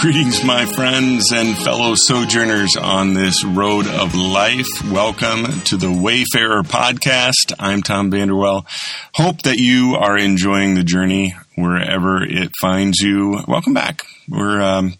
Greetings, 0.00 0.42
my 0.42 0.64
friends 0.64 1.30
and 1.30 1.54
fellow 1.58 1.94
sojourners 1.94 2.74
on 2.74 3.12
this 3.12 3.44
road 3.44 3.86
of 3.86 4.14
life. 4.14 4.66
Welcome 4.90 5.60
to 5.64 5.76
the 5.76 5.92
Wayfarer 5.92 6.62
podcast. 6.62 7.52
I'm 7.58 7.82
Tom 7.82 8.10
Vanderwell. 8.10 8.64
Hope 9.12 9.42
that 9.42 9.58
you 9.58 9.96
are 10.00 10.16
enjoying 10.16 10.74
the 10.74 10.82
journey 10.82 11.34
wherever 11.54 12.22
it 12.22 12.50
finds 12.62 13.00
you. 13.00 13.40
Welcome 13.46 13.74
back. 13.74 14.06
We're 14.26 14.62
um, 14.62 14.94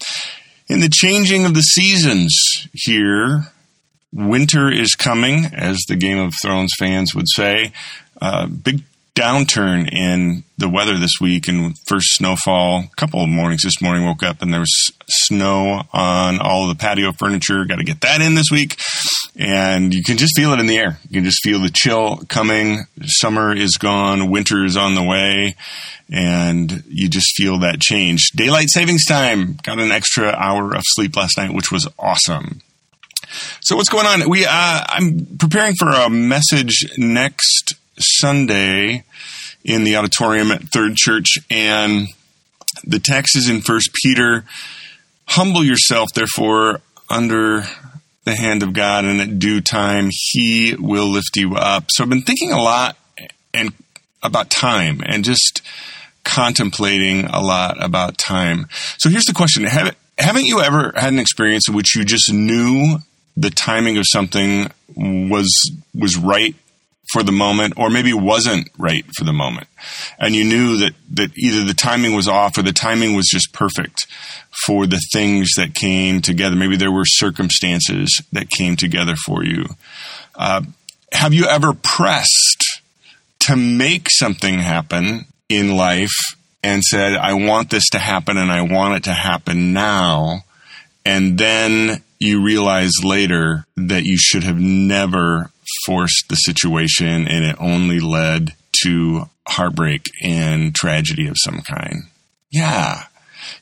in 0.69 0.81
the 0.81 0.91
changing 0.93 1.47
of 1.47 1.55
the 1.55 1.63
seasons 1.63 2.69
here. 2.75 3.45
Winter 4.13 4.71
is 4.71 4.95
coming, 4.97 5.47
as 5.47 5.79
the 5.89 5.97
Game 5.97 6.19
of 6.19 6.35
Thrones 6.43 6.73
fans 6.79 7.15
would 7.15 7.29
say. 7.35 7.73
Uh, 8.21 8.49
big 8.49 8.83
downturn 9.21 9.93
in 9.93 10.45
the 10.57 10.69
weather 10.69 10.99
this 10.99 11.21
week 11.21 11.47
and 11.47 11.77
first 11.87 12.07
snowfall. 12.15 12.85
A 12.91 12.97
couple 12.97 13.23
of 13.23 13.29
mornings 13.29 13.63
this 13.63 13.83
morning 13.83 14.07
woke 14.07 14.23
up 14.23 14.41
and 14.41 14.53
there 14.53 14.61
was 14.61 14.93
snow 15.09 15.83
on 15.93 16.41
all 16.41 16.69
the 16.69 16.75
patio 16.75 17.13
furniture. 17.13 17.67
Got 17.67 17.77
to 17.77 17.85
get 17.85 18.01
that 18.01 18.23
in 18.23 18.35
this 18.35 18.51
week. 18.51 18.81
And 19.37 19.93
you 19.93 20.03
can 20.03 20.17
just 20.17 20.35
feel 20.35 20.53
it 20.53 20.61
in 20.61 20.67
the 20.67 20.79
air. 20.79 20.99
You 21.11 21.21
can 21.21 21.25
just 21.25 21.43
feel 21.43 21.61
the 21.61 21.71
chill 21.73 22.17
coming. 22.29 22.87
Summer 23.03 23.55
is 23.55 23.77
gone. 23.77 24.31
Winter 24.31 24.65
is 24.65 24.77
on 24.77 24.95
the 24.95 25.03
way. 25.03 25.55
And 26.11 26.83
you 26.89 27.09
just 27.09 27.37
feel 27.37 27.59
that 27.61 27.81
change. 27.81 28.31
Daylight 28.35 28.69
savings 28.71 29.05
time. 29.05 29.59
Got 29.63 29.81
an 29.81 29.93
extra 29.93 30.31
hour 30.31 30.75
of 30.75 30.83
sleep 30.85 31.15
last 31.15 31.37
night, 31.37 31.53
which 31.53 31.71
was 31.71 31.87
awesome. 31.99 32.63
So 33.61 33.77
what's 33.77 33.91
going 33.91 34.07
on? 34.07 34.29
We, 34.29 34.47
uh, 34.47 34.85
I'm 34.89 35.27
preparing 35.39 35.75
for 35.75 35.91
a 35.91 36.09
message 36.09 36.87
next 36.97 37.75
Sunday 38.01 39.05
in 39.65 39.85
the 39.85 39.97
auditorium 39.97 40.51
at 40.51 40.63
Third 40.63 40.97
Church, 40.97 41.39
and 41.51 42.09
the 42.85 42.99
text 42.99 43.37
is 43.37 43.49
in 43.49 43.61
First 43.61 43.91
Peter. 43.93 44.45
Humble 45.27 45.65
yourself, 45.65 46.09
therefore, 46.15 46.81
under 47.09 47.65
the 48.25 48.35
hand 48.35 48.63
of 48.63 48.73
God, 48.73 49.05
and 49.05 49.21
at 49.21 49.39
due 49.39 49.61
time 49.61 50.11
He 50.11 50.75
will 50.75 51.09
lift 51.09 51.37
you 51.37 51.57
up. 51.57 51.85
So 51.91 52.05
I've 52.05 52.11
been 52.11 52.23
thinking 52.23 52.53
a 52.53 52.61
lot 52.61 52.97
and 53.53 53.73
about 54.23 54.51
time, 54.51 55.03
and 55.05 55.25
just 55.25 55.63
contemplating 56.25 57.25
a 57.25 57.41
lot 57.41 57.83
about 57.83 58.19
time. 58.19 58.67
So 58.99 59.09
here's 59.09 59.25
the 59.25 59.33
question: 59.33 59.65
Have, 59.65 59.95
Haven't 60.19 60.47
you 60.47 60.61
ever 60.61 60.93
had 60.97 61.13
an 61.13 61.19
experience 61.19 61.69
in 61.69 61.75
which 61.75 61.97
you 61.97 62.05
just 62.05 62.33
knew 62.33 62.99
the 63.37 63.51
timing 63.51 63.97
of 63.97 64.05
something 64.07 64.71
was 64.95 65.73
was 65.95 66.17
right 66.17 66.55
for 67.13 67.23
the 67.23 67.33
moment 67.33 67.75
or 67.77 67.91
maybe 67.91 68.13
wasn't 68.13 68.69
right 68.79 69.05
for 69.17 69.25
the 69.25 69.33
moment. 69.33 69.67
And 70.19 70.35
you 70.35 70.45
knew 70.45 70.77
that, 70.79 70.93
that 71.13 71.31
either 71.37 71.65
the 71.65 71.75
timing 71.75 72.15
was 72.15 72.29
off 72.29 72.57
or 72.59 72.63
the 72.63 72.73
timing 72.73 73.17
was 73.17 73.27
just 73.27 73.53
perfect 73.53 74.07
for 74.65 74.87
the 74.87 75.01
things 75.13 75.51
that 75.57 75.75
came 75.75 76.21
together. 76.21 76.57
Maybe 76.57 76.77
there 76.77 76.93
were 76.93 77.05
circumstances 77.05 78.23
that 78.33 78.51
came 78.51 78.77
together 78.77 79.17
for 79.17 79.45
you. 79.45 79.67
Uh, 80.35 80.63
have 81.13 81.35
you 81.35 81.47
ever 81.47 81.73
pressed 81.73 82.81
to 83.41 83.57
make 83.57 84.09
something 84.11 84.59
happen 84.59 85.27
in 85.49 85.77
life 85.77 86.17
and 86.63 86.83
said, 86.83 87.15
I 87.15 87.35
want 87.35 87.71
this 87.71 87.89
to 87.91 87.99
happen 87.99 88.37
and 88.37 88.53
I 88.53 88.63
want 88.63 88.95
it 88.95 89.05
to 89.05 89.15
happen 89.15 89.73
now? 89.73 90.45
And 91.05 91.39
then 91.39 92.03
you 92.19 92.45
realize 92.45 92.93
later 93.03 93.65
that 93.77 94.05
you 94.05 94.17
should 94.19 94.45
have 94.45 94.61
never 94.61 95.50
forced 95.87 96.29
the 96.29 96.37
situation 96.37 97.27
and 97.27 97.45
it 97.45 97.57
only 97.59 98.01
led 98.01 98.55
to 98.83 99.29
heartbreak 99.47 100.07
and 100.23 100.75
tragedy 100.75 101.27
of 101.27 101.37
some 101.39 101.61
kind. 101.61 102.05
Yeah. 102.51 103.05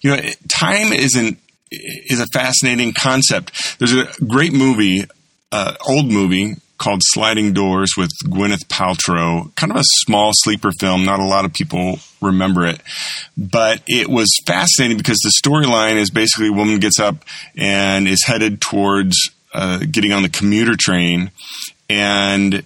You 0.01 0.17
know, 0.17 0.23
time 0.49 0.93
isn't, 0.93 1.39
is 1.71 2.21
a 2.21 2.27
fascinating 2.33 2.93
concept. 2.93 3.79
There's 3.79 3.95
a 3.95 4.09
great 4.27 4.53
movie, 4.53 5.05
uh, 5.53 5.75
old 5.87 6.07
movie 6.07 6.57
called 6.79 7.01
Sliding 7.05 7.53
Doors 7.53 7.91
with 7.97 8.11
Gwyneth 8.25 8.67
Paltrow. 8.69 9.55
Kind 9.57 9.73
of 9.73 9.79
a 9.79 9.85
small 9.85 10.31
sleeper 10.33 10.71
film. 10.79 11.05
Not 11.05 11.21
a 11.21 11.25
lot 11.25 11.45
of 11.45 11.53
people 11.53 11.99
remember 12.23 12.65
it, 12.65 12.81
but 13.37 13.83
it 13.87 14.09
was 14.09 14.29
fascinating 14.47 14.97
because 14.97 15.19
the 15.19 15.33
storyline 15.45 15.97
is 15.97 16.11
basically 16.11 16.49
a 16.49 16.53
woman 16.53 16.79
gets 16.79 16.99
up 16.99 17.25
and 17.57 18.09
is 18.09 18.25
headed 18.25 18.61
towards 18.61 19.17
uh, 19.53 19.81
getting 19.91 20.13
on 20.13 20.23
the 20.23 20.29
commuter 20.29 20.75
train 20.79 21.31
and 21.89 22.65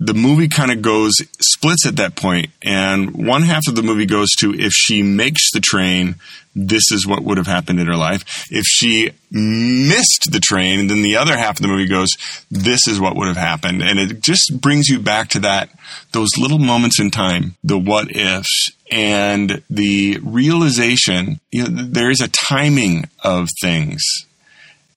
the 0.00 0.14
movie 0.14 0.48
kind 0.48 0.70
of 0.70 0.82
goes 0.82 1.12
splits 1.40 1.86
at 1.86 1.96
that 1.96 2.16
point. 2.16 2.50
And 2.62 3.26
one 3.26 3.42
half 3.42 3.62
of 3.68 3.76
the 3.76 3.82
movie 3.82 4.06
goes 4.06 4.30
to 4.40 4.52
if 4.52 4.72
she 4.72 5.02
makes 5.02 5.50
the 5.52 5.60
train 5.60 6.16
this 6.56 6.92
is 6.92 7.04
what 7.04 7.24
would 7.24 7.36
have 7.36 7.48
happened 7.48 7.80
in 7.80 7.88
her 7.88 7.96
life. 7.96 8.46
If 8.48 8.64
she 8.64 9.10
missed 9.30 10.28
the 10.30 10.40
train 10.40 10.88
then 10.88 11.02
the 11.02 11.16
other 11.16 11.36
half 11.36 11.56
of 11.56 11.62
the 11.62 11.68
movie 11.68 11.88
goes 11.88 12.10
this 12.50 12.86
is 12.86 13.00
what 13.00 13.16
would 13.16 13.28
have 13.28 13.36
happened. 13.36 13.82
And 13.82 13.98
it 13.98 14.20
just 14.20 14.60
brings 14.60 14.88
you 14.88 15.00
back 15.00 15.28
to 15.30 15.40
that 15.40 15.70
those 16.12 16.36
little 16.36 16.58
moments 16.58 17.00
in 17.00 17.10
time 17.10 17.54
the 17.62 17.78
what 17.78 18.14
ifs 18.14 18.72
and 18.90 19.62
the 19.70 20.18
realization 20.22 21.40
you 21.50 21.62
know 21.62 21.82
there 21.82 22.10
is 22.10 22.20
a 22.20 22.28
timing 22.28 23.04
of 23.22 23.48
things. 23.62 24.02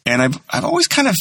And 0.06 0.22
i've 0.22 0.40
i've 0.50 0.66
always 0.66 0.88
kind 0.88 1.08
of 1.08 1.16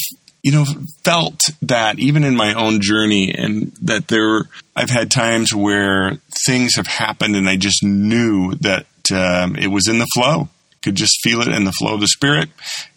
you 0.47 0.53
know, 0.53 0.63
felt 1.03 1.41
that 1.61 1.99
even 1.99 2.23
in 2.23 2.33
my 2.33 2.53
own 2.53 2.79
journey 2.79 3.35
and 3.35 3.73
that 3.81 4.07
there, 4.07 4.43
I've 4.77 4.89
had 4.89 5.11
times 5.11 5.53
where 5.53 6.19
things 6.45 6.77
have 6.77 6.87
happened 6.87 7.35
and 7.35 7.49
I 7.49 7.57
just 7.57 7.83
knew 7.83 8.55
that 8.61 8.85
um, 9.13 9.57
it 9.57 9.67
was 9.67 9.89
in 9.89 9.99
the 9.99 10.07
flow. 10.15 10.47
Could 10.81 10.95
just 10.95 11.19
feel 11.21 11.41
it 11.41 11.49
in 11.49 11.65
the 11.65 11.73
flow 11.73 11.95
of 11.95 11.99
the 11.99 12.07
spirit 12.07 12.47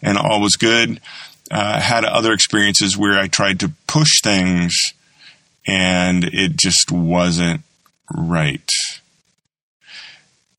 and 0.01 0.17
all 0.17 0.39
was 0.39 0.55
good. 0.55 1.01
Uh, 1.51 1.81
had 1.81 2.05
other 2.05 2.31
experiences 2.31 2.97
where 2.97 3.19
I 3.19 3.27
tried 3.27 3.59
to 3.59 3.73
push 3.85 4.21
things 4.23 4.73
and 5.67 6.23
it 6.23 6.55
just 6.55 6.89
wasn't 6.89 7.63
right. 8.15 8.69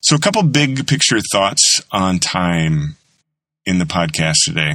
So, 0.01 0.15
a 0.15 0.19
couple 0.19 0.43
big 0.43 0.85
picture 0.85 1.17
thoughts 1.31 1.81
on 1.91 2.19
time 2.19 2.97
in 3.65 3.79
the 3.79 3.85
podcast 3.85 4.43
today 4.45 4.73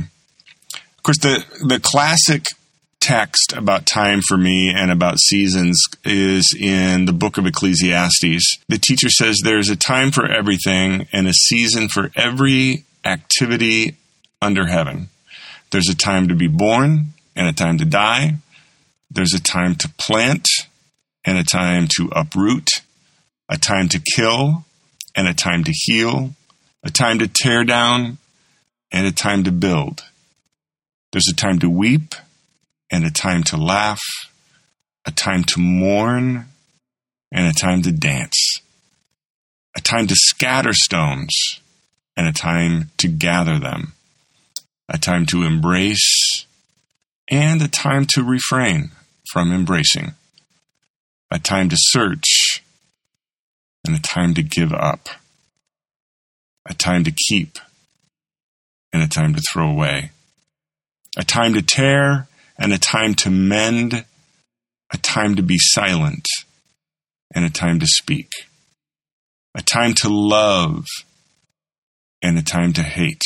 course, 1.09 1.19
the 1.19 1.67
the 1.67 1.81
classic 1.81 2.45
text 3.01 3.55
about 3.57 3.87
time 3.87 4.21
for 4.21 4.37
me 4.37 4.71
and 4.75 4.91
about 4.91 5.19
seasons 5.19 5.81
is 6.05 6.55
in 6.59 7.07
the 7.07 7.13
book 7.15 7.39
of 7.39 7.47
Ecclesiastes. 7.47 8.59
The 8.69 8.79
teacher 8.79 9.09
says 9.09 9.41
there's 9.43 9.71
a 9.71 9.77
time 9.77 10.11
for 10.11 10.31
everything 10.31 11.07
and 11.11 11.27
a 11.27 11.33
season 11.33 11.89
for 11.89 12.11
every 12.15 12.85
activity 13.07 13.97
under 14.43 14.67
heaven. 14.67 15.09
There's 15.71 15.89
a 15.89 15.97
time 15.97 16.29
to 16.29 16.35
be 16.35 16.49
born 16.49 17.15
and 17.35 17.49
a 17.49 17.55
time 17.55 17.79
to 17.79 17.87
die. 17.87 18.35
There's 19.11 19.33
a 19.33 19.41
time 19.41 19.77
to 19.77 19.89
plant 19.99 20.47
and 21.25 21.39
a 21.39 21.45
time 21.45 21.89
to 21.97 22.11
uproot, 22.15 22.69
a 23.49 23.57
time 23.57 23.89
to 23.91 24.01
kill 24.15 24.67
and 25.17 25.27
a 25.27 25.33
time 25.33 25.65
to 25.65 25.73
heal, 25.73 26.35
a 26.83 26.91
time 26.91 27.21
to 27.21 27.29
tear 27.29 27.65
down 27.65 28.19
and 28.93 29.07
a 29.07 29.13
time 29.13 29.45
to 29.45 29.53
build. 29.53 30.03
There's 31.11 31.29
a 31.29 31.35
time 31.35 31.59
to 31.61 31.71
weep 31.71 32.15
and 32.91 33.05
a 33.05 33.11
time 33.11 33.43
to 33.45 33.57
laugh, 33.57 34.03
a 35.07 35.11
time 35.11 35.43
to 35.45 35.61
mourn 35.61 36.47
and 37.33 37.47
a 37.47 37.59
time 37.59 37.81
to 37.83 37.93
dance, 37.93 38.61
a 39.75 39.81
time 39.81 40.07
to 40.07 40.15
scatter 40.15 40.75
stones 40.75 41.61
and 42.15 42.27
a 42.27 42.33
time 42.33 42.91
to 42.99 43.09
gather 43.09 43.59
them, 43.59 43.95
a 44.89 44.99
time 44.99 45.25
to 45.27 45.45
embrace 45.45 46.47
and 47.31 47.63
a 47.63 47.69
time 47.69 48.05
to 48.15 48.23
refrain 48.23 48.91
from 49.33 49.51
embracing, 49.51 50.13
a 51.31 51.39
time 51.39 51.71
to 51.71 51.77
search 51.79 52.63
and 53.87 53.97
a 53.97 54.01
time 54.01 54.35
to 54.35 54.43
give 54.43 54.75
up, 54.75 55.09
a 56.67 56.75
time 56.75 57.03
to 57.05 57.13
keep 57.13 57.59
and 58.93 59.03
a 59.03 59.09
time 59.09 59.35
to 59.35 59.41
throw 59.41 59.71
away 59.71 60.11
a 61.19 61.25
time 61.25 61.55
to 61.55 61.63
tear 61.63 62.29
and 62.57 62.73
a 62.73 62.79
time 62.79 63.15
to 63.15 63.31
mend, 63.31 64.05
a 64.93 64.99
time 64.99 65.35
to 65.35 65.43
be 65.43 65.59
silent 65.59 66.25
and 67.35 67.45
a 67.45 67.51
time 67.51 67.81
to 67.81 67.87
speak, 67.87 68.31
a 69.55 69.63
time 69.63 69.93
to 69.93 70.09
love 70.09 70.87
and 72.23 72.39
a 72.39 72.43
time 72.43 72.73
to 72.73 72.83
hate, 72.83 73.23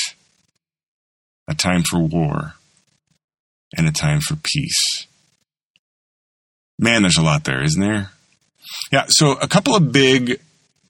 a 1.47 1.55
time 1.55 1.83
for 1.83 2.00
war 2.00 2.55
and 3.77 3.87
a 3.87 3.93
time 3.93 4.21
for 4.21 4.37
peace. 4.37 5.06
Man, 6.79 7.03
there's 7.03 7.19
a 7.19 7.23
lot 7.23 7.44
there, 7.44 7.62
isn't 7.62 7.81
there? 7.81 8.11
Yeah, 8.91 9.05
so 9.09 9.33
a 9.33 9.49
couple 9.49 9.77
of 9.77 9.93
big 9.93 10.41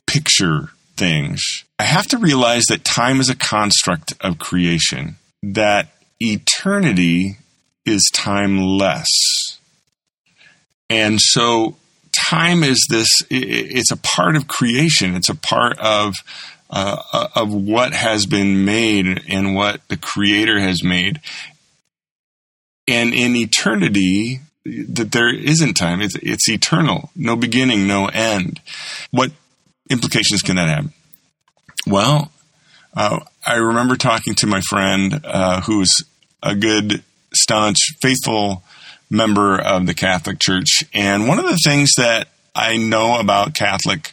picture 0.06 0.70
things. 0.96 1.42
I 1.78 1.84
have 1.84 2.06
to 2.08 2.18
realize 2.18 2.64
that 2.66 2.84
time 2.84 3.20
is 3.20 3.28
a 3.28 3.36
construct 3.36 4.14
of 4.20 4.38
creation, 4.38 5.16
that 5.42 5.88
eternity 6.22 7.36
is 7.84 8.10
timeless. 8.14 9.08
And 10.88 11.20
so 11.20 11.76
time 12.14 12.62
is 12.62 12.86
this, 12.88 13.08
it's 13.30 13.90
a 13.90 13.96
part 13.96 14.36
of 14.36 14.48
creation. 14.48 15.14
It's 15.14 15.28
a 15.28 15.34
part 15.34 15.78
of 15.78 16.14
uh, 16.72 17.28
of 17.36 17.52
what 17.52 17.92
has 17.92 18.24
been 18.24 18.64
made 18.64 19.22
and 19.28 19.54
what 19.54 19.86
the 19.88 19.96
Creator 19.96 20.58
has 20.58 20.82
made. 20.82 21.20
And 22.88 23.12
in 23.12 23.36
eternity, 23.36 24.40
that 24.64 25.12
there 25.12 25.32
isn't 25.32 25.74
time. 25.74 26.00
It's, 26.00 26.16
it's 26.16 26.48
eternal, 26.48 27.10
no 27.14 27.36
beginning, 27.36 27.86
no 27.86 28.06
end. 28.06 28.60
What 29.10 29.32
implications 29.90 30.40
can 30.40 30.56
that 30.56 30.68
have? 30.68 30.92
Well, 31.86 32.32
uh, 32.94 33.20
I 33.46 33.56
remember 33.56 33.96
talking 33.96 34.34
to 34.36 34.46
my 34.46 34.60
friend 34.62 35.20
uh, 35.24 35.60
who's 35.62 35.92
a 36.42 36.54
good, 36.54 37.02
staunch, 37.32 37.78
faithful 38.00 38.62
member 39.10 39.58
of 39.58 39.86
the 39.86 39.94
Catholic 39.94 40.38
Church. 40.40 40.84
And 40.94 41.28
one 41.28 41.38
of 41.38 41.44
the 41.44 41.60
things 41.64 41.90
that 41.96 42.28
I 42.54 42.76
know 42.76 43.18
about 43.18 43.54
Catholic 43.54 44.12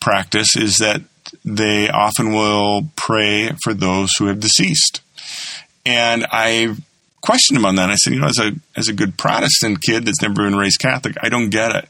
practice 0.00 0.56
is 0.56 0.76
that 0.76 1.02
they 1.44 1.88
often 1.88 2.32
will 2.32 2.88
pray 2.96 3.52
for 3.62 3.72
those 3.72 4.10
who 4.18 4.26
have 4.26 4.40
deceased. 4.40 5.00
And 5.86 6.26
I 6.30 6.76
questioned 7.20 7.58
him 7.58 7.64
on 7.64 7.76
that. 7.76 7.90
I 7.90 7.94
said, 7.94 8.12
you 8.12 8.20
know, 8.20 8.26
as 8.26 8.38
a 8.38 8.52
as 8.76 8.88
a 8.88 8.92
good 8.92 9.16
Protestant 9.16 9.80
kid 9.82 10.04
that's 10.04 10.22
never 10.22 10.34
been 10.34 10.56
raised 10.56 10.80
Catholic, 10.80 11.16
I 11.22 11.28
don't 11.28 11.50
get 11.50 11.74
it. 11.74 11.88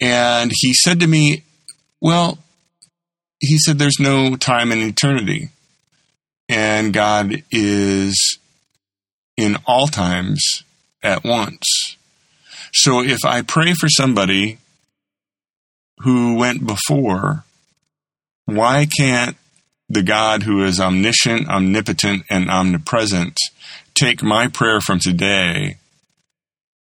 And 0.00 0.52
he 0.54 0.72
said 0.72 1.00
to 1.00 1.06
me, 1.06 1.42
well, 2.00 2.38
he 3.40 3.58
said 3.58 3.78
there's 3.78 3.98
no 3.98 4.36
time 4.36 4.72
in 4.72 4.78
eternity. 4.78 5.50
And 6.48 6.92
God 6.92 7.42
is 7.50 8.38
in 9.36 9.56
all 9.66 9.86
times 9.86 10.64
at 11.02 11.24
once. 11.24 11.96
So 12.72 13.02
if 13.02 13.24
I 13.24 13.42
pray 13.42 13.72
for 13.72 13.88
somebody 13.88 14.58
who 15.98 16.36
went 16.36 16.66
before, 16.66 17.44
why 18.44 18.86
can't 18.86 19.36
the 19.88 20.02
God 20.02 20.42
who 20.42 20.64
is 20.64 20.80
omniscient, 20.80 21.48
omnipotent, 21.48 22.24
and 22.30 22.50
omnipresent 22.50 23.36
take 23.94 24.22
my 24.22 24.48
prayer 24.48 24.80
from 24.80 24.98
today 24.98 25.76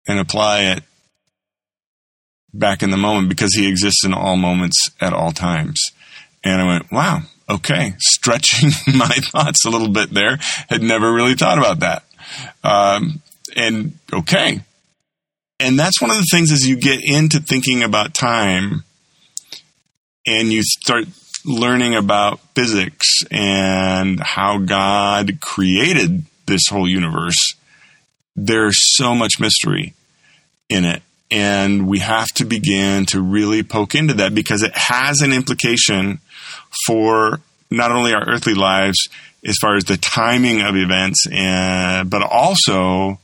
and 0.06 0.18
apply 0.18 0.60
it 0.62 0.82
back 2.52 2.82
in 2.82 2.90
the 2.90 2.96
moment 2.96 3.28
because 3.28 3.54
he 3.54 3.68
exists 3.68 4.04
in 4.04 4.12
all 4.14 4.36
moments 4.36 4.90
at 5.00 5.12
all 5.12 5.32
times? 5.32 5.80
And 6.42 6.60
I 6.60 6.66
went, 6.66 6.92
wow, 6.92 7.22
okay, 7.50 7.94
stretching 7.98 8.70
my 8.94 9.08
thoughts 9.08 9.64
a 9.64 9.70
little 9.70 9.90
bit 9.90 10.10
there. 10.10 10.38
Had 10.68 10.82
never 10.82 11.12
really 11.12 11.34
thought 11.34 11.58
about 11.58 11.80
that. 11.80 12.04
Um, 12.62 13.22
and 13.56 13.98
okay. 14.12 14.60
And 15.58 15.78
that's 15.78 16.00
one 16.00 16.10
of 16.10 16.16
the 16.16 16.26
things 16.30 16.52
as 16.52 16.66
you 16.66 16.76
get 16.76 17.00
into 17.02 17.40
thinking 17.40 17.82
about 17.82 18.14
time 18.14 18.84
and 20.26 20.52
you 20.52 20.62
start 20.62 21.04
learning 21.44 21.94
about 21.94 22.40
physics 22.54 23.06
and 23.30 24.20
how 24.20 24.58
God 24.58 25.40
created 25.40 26.24
this 26.46 26.62
whole 26.70 26.88
universe, 26.88 27.54
there's 28.36 28.78
so 28.96 29.14
much 29.14 29.34
mystery 29.38 29.94
in 30.68 30.84
it. 30.84 31.02
And 31.30 31.86
we 31.86 32.00
have 32.00 32.28
to 32.34 32.44
begin 32.44 33.06
to 33.06 33.20
really 33.20 33.62
poke 33.62 33.94
into 33.94 34.14
that 34.14 34.34
because 34.34 34.62
it 34.62 34.74
has 34.74 35.20
an 35.20 35.32
implication 35.32 36.20
for 36.86 37.40
not 37.70 37.92
only 37.92 38.12
our 38.12 38.28
earthly 38.28 38.54
lives 38.54 39.08
as 39.44 39.56
far 39.60 39.76
as 39.76 39.84
the 39.84 39.96
timing 39.96 40.60
of 40.60 40.76
events, 40.76 41.26
and, 41.30 42.10
but 42.10 42.22
also 42.22 43.18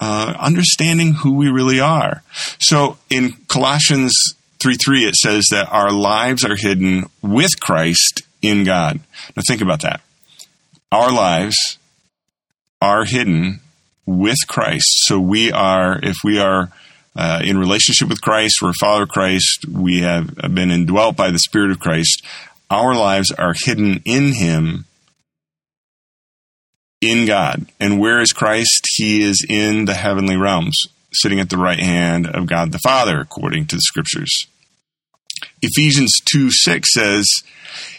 uh, 0.00 0.34
understanding 0.38 1.14
who 1.14 1.34
we 1.34 1.48
really 1.48 1.80
are. 1.80 2.22
So 2.58 2.98
in 3.10 3.34
Colossians 3.48 4.14
3 4.60 4.76
3, 4.76 5.04
it 5.04 5.16
says 5.16 5.44
that 5.50 5.68
our 5.70 5.92
lives 5.92 6.44
are 6.44 6.56
hidden 6.56 7.06
with 7.22 7.60
Christ 7.60 8.22
in 8.42 8.64
God. 8.64 9.00
Now 9.36 9.42
think 9.46 9.60
about 9.60 9.82
that. 9.82 10.00
Our 10.90 11.12
lives 11.12 11.78
are 12.80 13.04
hidden 13.04 13.60
with 14.06 14.38
Christ. 14.46 14.86
So 15.06 15.18
we 15.18 15.50
are, 15.50 15.98
if 16.02 16.16
we 16.22 16.38
are 16.38 16.70
uh, 17.16 17.40
in 17.44 17.58
relationship 17.58 18.08
with 18.08 18.20
Christ, 18.20 18.60
we're 18.60 18.70
a 18.70 18.74
follower 18.80 19.04
of 19.04 19.08
Christ, 19.08 19.66
we 19.66 20.00
have 20.00 20.34
been 20.34 20.70
indwelt 20.70 21.16
by 21.16 21.30
the 21.30 21.38
Spirit 21.38 21.70
of 21.70 21.78
Christ, 21.78 22.22
our 22.74 22.94
lives 22.94 23.30
are 23.30 23.54
hidden 23.56 24.02
in 24.04 24.32
Him, 24.32 24.86
in 27.00 27.26
God. 27.26 27.66
And 27.78 28.00
where 28.00 28.20
is 28.20 28.32
Christ? 28.32 28.86
He 28.96 29.22
is 29.22 29.46
in 29.48 29.84
the 29.84 29.94
heavenly 29.94 30.36
realms, 30.36 30.76
sitting 31.12 31.38
at 31.38 31.50
the 31.50 31.56
right 31.56 31.78
hand 31.78 32.26
of 32.26 32.46
God 32.46 32.72
the 32.72 32.80
Father, 32.80 33.20
according 33.20 33.66
to 33.66 33.76
the 33.76 33.82
scriptures. 33.82 34.48
Ephesians 35.62 36.12
2 36.24 36.50
6 36.50 36.92
says, 36.92 37.26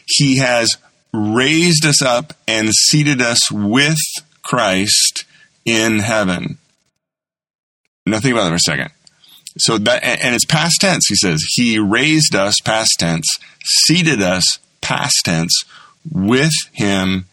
He 0.06 0.38
has 0.38 0.78
raised 1.14 1.86
us 1.86 2.02
up 2.02 2.34
and 2.46 2.70
seated 2.74 3.22
us 3.22 3.50
with 3.50 4.00
Christ 4.44 5.24
in 5.64 6.00
heaven. 6.00 6.58
Now 8.06 8.20
think 8.20 8.34
about 8.34 8.44
that 8.44 8.50
for 8.50 8.56
a 8.56 8.60
second. 8.60 8.92
So 9.58 9.78
that, 9.78 10.04
and 10.04 10.36
it's 10.36 10.46
past 10.46 10.82
tense, 10.82 11.06
he 11.08 11.16
says. 11.16 11.42
He 11.54 11.80
raised 11.80 12.36
us, 12.36 12.56
past 12.64 12.98
tense, 13.00 13.26
seated 13.64 14.22
us, 14.22 14.60
past 14.86 15.22
tense, 15.26 15.66
with 16.12 16.54
him 16.72 17.26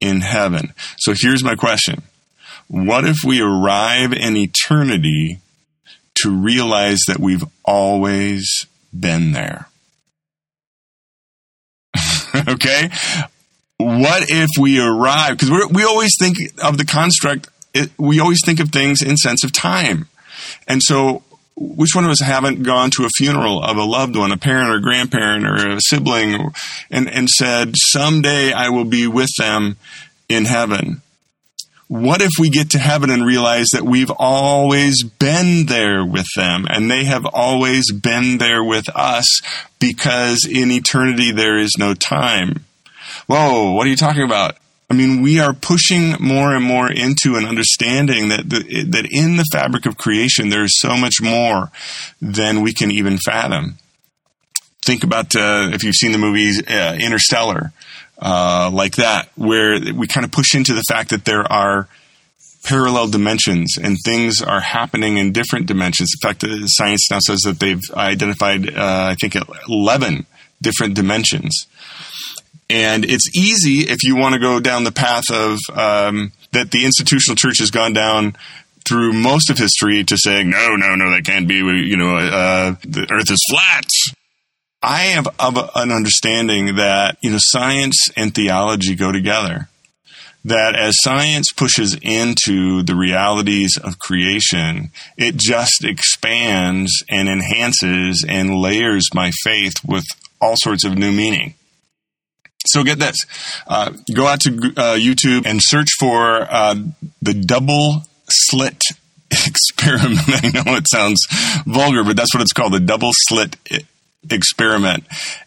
in 0.00 0.20
heaven. 0.20 0.74
So 0.98 1.14
here's 1.16 1.42
my 1.42 1.54
question. 1.54 2.02
What 2.68 3.06
if 3.06 3.24
we 3.24 3.40
arrive 3.40 4.12
in 4.12 4.36
eternity 4.36 5.38
to 6.16 6.30
realize 6.30 6.98
that 7.08 7.18
we've 7.18 7.44
always 7.64 8.66
been 8.98 9.32
there? 9.32 9.68
okay? 12.48 12.90
What 13.78 14.24
if 14.28 14.50
we 14.58 14.78
arrive? 14.78 15.38
Because 15.38 15.70
we 15.70 15.84
always 15.84 16.12
think 16.20 16.36
of 16.62 16.76
the 16.76 16.84
construct, 16.84 17.48
it, 17.72 17.90
we 17.98 18.20
always 18.20 18.40
think 18.44 18.60
of 18.60 18.68
things 18.68 19.00
in 19.00 19.16
sense 19.16 19.42
of 19.42 19.52
time. 19.52 20.08
And 20.68 20.82
so 20.82 21.22
which 21.56 21.94
one 21.94 22.04
of 22.04 22.10
us 22.10 22.20
haven't 22.20 22.62
gone 22.62 22.90
to 22.92 23.04
a 23.04 23.10
funeral 23.16 23.62
of 23.62 23.76
a 23.76 23.84
loved 23.84 24.16
one, 24.16 24.32
a 24.32 24.36
parent 24.36 24.70
or 24.70 24.80
grandparent 24.80 25.46
or 25.46 25.76
a 25.76 25.80
sibling, 25.80 26.52
and, 26.90 27.08
and 27.08 27.28
said, 27.28 27.74
someday 27.76 28.52
I 28.52 28.70
will 28.70 28.84
be 28.84 29.06
with 29.06 29.30
them 29.38 29.76
in 30.28 30.46
heaven? 30.46 31.02
What 31.88 32.22
if 32.22 32.30
we 32.38 32.50
get 32.50 32.70
to 32.70 32.78
heaven 32.78 33.10
and 33.10 33.26
realize 33.26 33.66
that 33.72 33.82
we've 33.82 34.12
always 34.12 35.02
been 35.02 35.66
there 35.66 36.04
with 36.06 36.28
them 36.36 36.66
and 36.70 36.88
they 36.88 37.02
have 37.04 37.26
always 37.26 37.90
been 37.90 38.38
there 38.38 38.62
with 38.62 38.88
us 38.94 39.40
because 39.80 40.46
in 40.48 40.70
eternity 40.70 41.32
there 41.32 41.58
is 41.58 41.72
no 41.76 41.94
time? 41.94 42.64
Whoa, 43.26 43.72
what 43.72 43.88
are 43.88 43.90
you 43.90 43.96
talking 43.96 44.22
about? 44.22 44.56
I 44.90 44.94
mean, 44.94 45.22
we 45.22 45.38
are 45.38 45.52
pushing 45.54 46.16
more 46.18 46.52
and 46.52 46.64
more 46.64 46.90
into 46.90 47.36
an 47.36 47.44
understanding 47.44 48.28
that 48.30 48.50
the, 48.50 48.84
that 48.90 49.06
in 49.08 49.36
the 49.36 49.46
fabric 49.52 49.86
of 49.86 49.96
creation 49.96 50.48
there 50.48 50.64
is 50.64 50.80
so 50.80 50.96
much 50.96 51.22
more 51.22 51.70
than 52.20 52.60
we 52.60 52.72
can 52.72 52.90
even 52.90 53.16
fathom. 53.18 53.78
Think 54.82 55.04
about 55.04 55.36
uh, 55.36 55.70
if 55.72 55.84
you've 55.84 55.94
seen 55.94 56.10
the 56.10 56.18
movies 56.18 56.60
uh, 56.66 56.96
Interstellar, 56.98 57.72
uh, 58.20 58.68
like 58.72 58.96
that, 58.96 59.28
where 59.36 59.78
we 59.94 60.08
kind 60.08 60.24
of 60.24 60.32
push 60.32 60.56
into 60.56 60.74
the 60.74 60.82
fact 60.82 61.10
that 61.10 61.24
there 61.24 61.50
are 61.50 61.86
parallel 62.64 63.08
dimensions 63.08 63.76
and 63.80 63.96
things 64.04 64.42
are 64.42 64.60
happening 64.60 65.18
in 65.18 65.32
different 65.32 65.66
dimensions. 65.66 66.10
In 66.14 66.28
fact, 66.28 66.44
science 66.66 67.10
now 67.10 67.20
says 67.20 67.40
that 67.42 67.60
they've 67.60 67.80
identified, 67.94 68.68
uh, 68.68 69.06
I 69.10 69.14
think, 69.14 69.36
eleven 69.68 70.26
different 70.60 70.94
dimensions. 70.94 71.66
And 72.70 73.04
it's 73.04 73.36
easy 73.36 73.90
if 73.90 74.04
you 74.04 74.14
want 74.14 74.34
to 74.34 74.40
go 74.40 74.60
down 74.60 74.84
the 74.84 74.92
path 74.92 75.24
of 75.32 75.58
um, 75.76 76.32
that 76.52 76.70
the 76.70 76.84
institutional 76.84 77.34
church 77.34 77.58
has 77.58 77.72
gone 77.72 77.92
down 77.92 78.36
through 78.88 79.12
most 79.12 79.50
of 79.50 79.58
history 79.58 80.04
to 80.04 80.16
saying, 80.16 80.50
no, 80.50 80.76
no, 80.76 80.94
no, 80.94 81.10
that 81.10 81.24
can't 81.24 81.48
be. 81.48 81.56
You 81.56 81.96
know, 81.96 82.16
uh, 82.16 82.76
the 82.82 83.08
Earth 83.10 83.30
is 83.30 83.44
flat. 83.50 83.84
I 84.82 84.98
have 85.06 85.28
an 85.40 85.90
understanding 85.90 86.76
that 86.76 87.18
you 87.20 87.30
know 87.30 87.38
science 87.40 88.08
and 88.16 88.34
theology 88.34 88.94
go 88.94 89.12
together. 89.12 89.68
That 90.42 90.74
as 90.74 90.94
science 91.00 91.52
pushes 91.52 91.98
into 92.00 92.82
the 92.82 92.94
realities 92.94 93.76
of 93.76 93.98
creation, 93.98 94.90
it 95.18 95.36
just 95.36 95.84
expands 95.84 97.04
and 97.10 97.28
enhances 97.28 98.24
and 98.26 98.56
layers 98.56 99.08
my 99.12 99.32
faith 99.44 99.74
with 99.86 100.04
all 100.40 100.54
sorts 100.56 100.84
of 100.84 100.96
new 100.96 101.12
meaning. 101.12 101.56
So 102.66 102.84
get 102.84 102.98
this. 102.98 103.16
Uh, 103.66 103.92
go 104.14 104.26
out 104.26 104.40
to 104.40 104.50
uh, 104.50 104.96
YouTube 104.96 105.46
and 105.46 105.60
search 105.62 105.88
for 105.98 106.42
uh, 106.42 106.74
the 107.22 107.34
double 107.34 108.02
slit 108.28 108.82
experiment. 109.30 110.20
I 110.28 110.50
know 110.64 110.76
it 110.76 110.86
sounds 110.88 111.20
vulgar, 111.66 112.04
but 112.04 112.16
that's 112.16 112.34
what 112.34 112.42
it's 112.42 112.52
called 112.52 112.72
the 112.72 112.80
double 112.80 113.10
slit 113.12 113.56
experiment. 114.28 115.04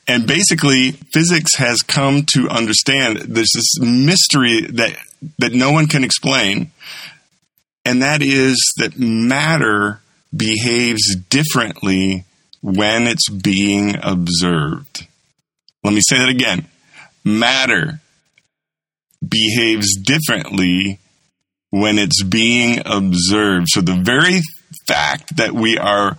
And 0.08 0.26
basically, 0.26 0.92
physics 0.92 1.56
has 1.58 1.82
come 1.82 2.26
to 2.34 2.50
understand 2.50 3.18
there's 3.18 3.52
this 3.54 3.80
mystery 3.80 4.62
that, 4.62 4.98
that 5.40 5.54
no 5.54 5.72
one 5.72 5.88
can 5.88 6.04
explain, 6.04 6.72
and 7.86 8.02
that 8.02 8.22
is 8.22 8.58
that 8.78 8.98
matter 8.98 10.02
behaves 10.36 11.16
differently 11.16 12.26
when 12.62 13.08
it's 13.08 13.30
being 13.30 13.96
observed. 14.02 15.06
Let 15.84 15.94
me 15.94 16.02
say 16.02 16.18
that 16.18 16.30
again. 16.30 16.68
Matter 17.24 18.00
behaves 19.28 19.96
differently 19.96 21.00
when 21.70 21.98
it's 21.98 22.24
being 22.24 22.82
observed. 22.86 23.68
So 23.70 23.82
the 23.82 23.96
very 23.96 24.42
fact 24.88 25.38
that 25.38 25.54
we 25.54 25.78
are 25.78 26.18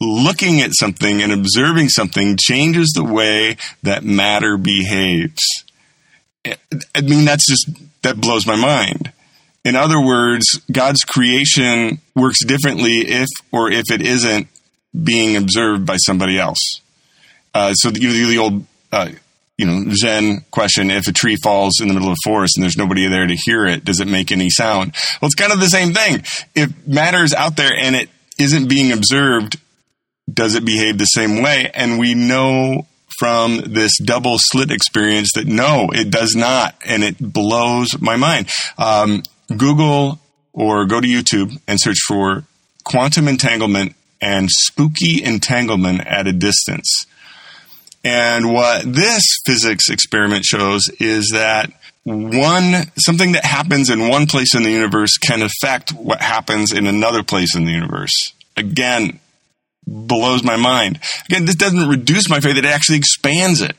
looking 0.00 0.60
at 0.60 0.72
something 0.74 1.22
and 1.22 1.32
observing 1.32 1.88
something 1.88 2.36
changes 2.36 2.92
the 2.94 3.04
way 3.04 3.56
that 3.82 4.02
matter 4.02 4.56
behaves. 4.56 5.40
I 6.44 7.00
mean, 7.02 7.24
that's 7.24 7.46
just, 7.46 7.70
that 8.02 8.20
blows 8.20 8.46
my 8.46 8.56
mind. 8.56 9.12
In 9.64 9.76
other 9.76 10.04
words, 10.04 10.60
God's 10.70 11.02
creation 11.02 12.00
works 12.16 12.44
differently 12.44 12.98
if 13.02 13.28
or 13.52 13.70
if 13.70 13.84
it 13.92 14.02
isn't 14.02 14.48
being 15.04 15.36
observed 15.36 15.86
by 15.86 15.96
somebody 15.98 16.38
else. 16.38 16.80
Uh, 17.54 17.72
so 17.74 17.90
the, 17.90 18.00
the 18.00 18.38
old, 18.38 18.66
uh, 18.90 19.10
you 19.62 19.68
know, 19.68 19.94
Zen 19.94 20.44
question: 20.50 20.90
If 20.90 21.06
a 21.06 21.12
tree 21.12 21.36
falls 21.36 21.80
in 21.80 21.86
the 21.86 21.94
middle 21.94 22.08
of 22.08 22.14
a 22.14 22.28
forest 22.28 22.56
and 22.56 22.64
there's 22.64 22.76
nobody 22.76 23.08
there 23.08 23.28
to 23.28 23.36
hear 23.36 23.64
it, 23.64 23.84
does 23.84 24.00
it 24.00 24.08
make 24.08 24.32
any 24.32 24.50
sound? 24.50 24.92
Well, 25.20 25.28
it's 25.28 25.36
kind 25.36 25.52
of 25.52 25.60
the 25.60 25.68
same 25.68 25.94
thing. 25.94 26.24
If 26.56 26.86
matter 26.86 27.22
is 27.22 27.32
out 27.32 27.56
there 27.56 27.72
and 27.72 27.94
it 27.94 28.10
isn't 28.40 28.68
being 28.68 28.90
observed, 28.90 29.60
does 30.32 30.56
it 30.56 30.64
behave 30.64 30.98
the 30.98 31.04
same 31.04 31.42
way? 31.42 31.70
And 31.72 32.00
we 32.00 32.14
know 32.14 32.88
from 33.20 33.58
this 33.58 33.92
double 33.98 34.34
slit 34.36 34.72
experience 34.72 35.30
that 35.36 35.46
no, 35.46 35.90
it 35.92 36.10
does 36.10 36.34
not, 36.34 36.74
and 36.84 37.04
it 37.04 37.18
blows 37.20 38.00
my 38.00 38.16
mind. 38.16 38.50
Um, 38.78 39.22
Google 39.56 40.18
or 40.52 40.86
go 40.86 41.00
to 41.00 41.06
YouTube 41.06 41.56
and 41.68 41.80
search 41.80 41.98
for 42.08 42.44
quantum 42.84 43.28
entanglement 43.28 43.94
and 44.20 44.50
spooky 44.50 45.22
entanglement 45.22 46.04
at 46.04 46.26
a 46.26 46.32
distance. 46.32 47.06
And 48.04 48.52
what 48.52 48.84
this 48.84 49.22
physics 49.46 49.88
experiment 49.88 50.44
shows 50.44 50.88
is 50.98 51.30
that 51.32 51.70
one 52.04 52.90
something 52.98 53.32
that 53.32 53.44
happens 53.44 53.88
in 53.88 54.08
one 54.08 54.26
place 54.26 54.54
in 54.54 54.64
the 54.64 54.70
universe 54.70 55.16
can 55.18 55.40
affect 55.42 55.92
what 55.92 56.20
happens 56.20 56.72
in 56.72 56.86
another 56.86 57.22
place 57.22 57.54
in 57.54 57.64
the 57.64 57.70
universe. 57.70 58.32
Again, 58.56 59.20
blows 59.86 60.42
my 60.42 60.56
mind. 60.56 60.98
Again, 61.26 61.44
this 61.44 61.54
doesn't 61.54 61.88
reduce 61.88 62.28
my 62.28 62.40
faith, 62.40 62.56
it 62.56 62.64
actually 62.64 62.98
expands 62.98 63.60
it 63.60 63.76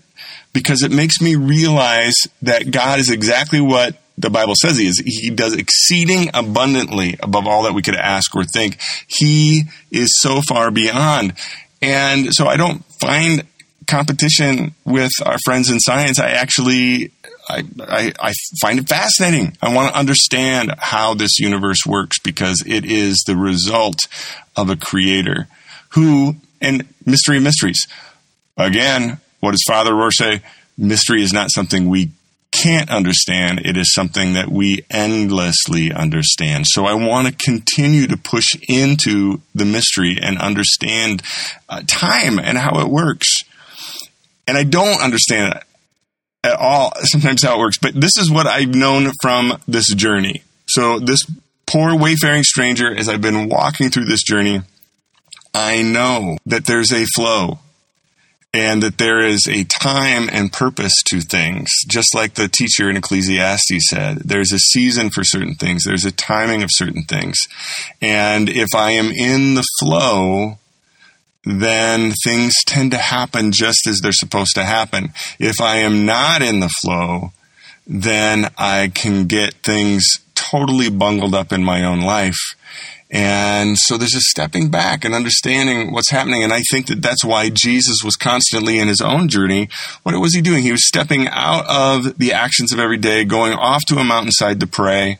because 0.53 0.83
it 0.83 0.91
makes 0.91 1.19
me 1.19 1.35
realize 1.35 2.15
that 2.41 2.71
God 2.71 2.99
is 2.99 3.09
exactly 3.09 3.59
what 3.59 3.97
the 4.17 4.29
Bible 4.29 4.53
says 4.55 4.77
he 4.77 4.87
is. 4.87 5.01
He 5.03 5.31
does 5.31 5.53
exceeding 5.53 6.29
abundantly 6.33 7.17
above 7.19 7.47
all 7.47 7.63
that 7.63 7.73
we 7.73 7.81
could 7.81 7.95
ask 7.95 8.35
or 8.35 8.43
think. 8.43 8.77
He 9.07 9.63
is 9.91 10.11
so 10.19 10.41
far 10.41 10.69
beyond. 10.69 11.33
And 11.81 12.29
so 12.31 12.47
I 12.47 12.55
don't 12.55 12.85
find 13.01 13.43
competition 13.87 14.73
with 14.85 15.11
our 15.25 15.37
friends 15.43 15.69
in 15.69 15.79
science. 15.79 16.19
I 16.19 16.31
actually 16.31 17.11
I, 17.47 17.63
I, 17.81 18.13
I, 18.19 18.33
find 18.61 18.79
it 18.79 18.87
fascinating. 18.87 19.57
I 19.61 19.73
want 19.73 19.91
to 19.91 19.99
understand 19.99 20.73
how 20.77 21.13
this 21.13 21.39
universe 21.39 21.85
works 21.85 22.17
because 22.19 22.63
it 22.65 22.85
is 22.85 23.23
the 23.27 23.35
result 23.35 23.99
of 24.55 24.69
a 24.69 24.77
creator 24.77 25.47
who, 25.89 26.37
and 26.61 26.87
mystery 27.05 27.39
mysteries. 27.39 27.85
Again, 28.57 29.19
what 29.41 29.51
does 29.51 29.63
Father 29.67 29.91
Rohr 29.91 30.11
say? 30.11 30.41
Mystery 30.77 31.21
is 31.21 31.33
not 31.33 31.51
something 31.51 31.89
we 31.89 32.11
can't 32.53 32.89
understand. 32.89 33.61
It 33.65 33.77
is 33.77 33.93
something 33.93 34.33
that 34.33 34.47
we 34.47 34.85
endlessly 34.89 35.91
understand. 35.91 36.65
So 36.67 36.85
I 36.85 36.93
want 36.93 37.27
to 37.27 37.45
continue 37.45 38.07
to 38.07 38.17
push 38.17 38.55
into 38.69 39.41
the 39.53 39.65
mystery 39.65 40.17
and 40.21 40.37
understand 40.37 41.23
uh, 41.67 41.81
time 41.87 42.39
and 42.39 42.57
how 42.57 42.79
it 42.79 42.87
works. 42.87 43.43
And 44.47 44.57
I 44.57 44.63
don't 44.63 45.01
understand 45.01 45.59
at 46.43 46.55
all 46.59 46.93
sometimes 47.03 47.43
how 47.43 47.55
it 47.55 47.59
works, 47.59 47.77
but 47.77 47.93
this 47.93 48.17
is 48.17 48.29
what 48.29 48.47
I've 48.47 48.75
known 48.75 49.11
from 49.21 49.57
this 49.67 49.93
journey. 49.93 50.43
So 50.67 50.99
this 50.99 51.25
poor 51.65 51.97
wayfaring 51.97 52.43
stranger, 52.43 52.93
as 52.93 53.07
I've 53.07 53.21
been 53.21 53.47
walking 53.47 53.89
through 53.89 54.05
this 54.05 54.23
journey, 54.23 54.61
I 55.53 55.81
know 55.81 56.37
that 56.45 56.65
there's 56.65 56.91
a 56.91 57.05
flow 57.05 57.59
and 58.53 58.83
that 58.83 58.99
there 58.99 59.19
is 59.19 59.47
a 59.47 59.63
time 59.63 60.29
and 60.31 60.53
purpose 60.53 60.93
to 61.07 61.21
things. 61.21 61.69
Just 61.87 62.13
like 62.13 62.35
the 62.35 62.47
teacher 62.47 62.89
in 62.89 62.97
Ecclesiastes 62.97 63.89
said, 63.89 64.17
there's 64.19 64.51
a 64.51 64.59
season 64.59 65.09
for 65.09 65.23
certain 65.23 65.55
things, 65.55 65.83
there's 65.83 66.05
a 66.05 66.11
timing 66.11 66.61
of 66.61 66.69
certain 66.71 67.03
things. 67.03 67.37
And 68.01 68.49
if 68.49 68.69
I 68.75 68.91
am 68.91 69.11
in 69.11 69.55
the 69.55 69.65
flow, 69.79 70.59
then 71.45 72.13
things 72.23 72.53
tend 72.65 72.91
to 72.91 72.97
happen 72.97 73.51
just 73.51 73.87
as 73.87 73.99
they're 73.99 74.11
supposed 74.11 74.55
to 74.55 74.63
happen. 74.63 75.13
If 75.39 75.59
I 75.61 75.77
am 75.77 76.05
not 76.05 76.41
in 76.41 76.59
the 76.59 76.69
flow, 76.81 77.31
then 77.85 78.49
I 78.57 78.91
can 78.93 79.25
get 79.25 79.55
things 79.55 80.19
totally 80.35 80.89
bungled 80.89 81.35
up 81.35 81.51
in 81.51 81.63
my 81.63 81.83
own 81.83 82.01
life 82.01 82.37
and 83.13 83.77
so 83.77 83.95
there's 83.95 84.15
a 84.15 84.21
stepping 84.21 84.71
back 84.71 85.05
and 85.05 85.13
understanding 85.13 85.93
what's 85.93 86.09
happening. 86.09 86.43
And 86.43 86.51
I 86.51 86.61
think 86.71 86.87
that 86.87 87.03
that's 87.03 87.23
why 87.23 87.51
Jesus 87.51 88.03
was 88.03 88.15
constantly 88.15 88.79
in 88.79 88.87
his 88.87 89.01
own 89.01 89.27
journey. 89.27 89.69
What 90.01 90.19
was 90.19 90.33
he 90.33 90.41
doing? 90.41 90.63
He 90.63 90.71
was 90.71 90.87
stepping 90.87 91.27
out 91.27 91.63
of 91.67 92.17
the 92.17 92.33
actions 92.33 92.73
of 92.73 92.79
every 92.79 92.97
day, 92.97 93.23
going 93.23 93.53
off 93.53 93.85
to 93.85 93.99
a 93.99 94.03
mountainside 94.03 94.59
to 94.61 94.67
pray, 94.67 95.19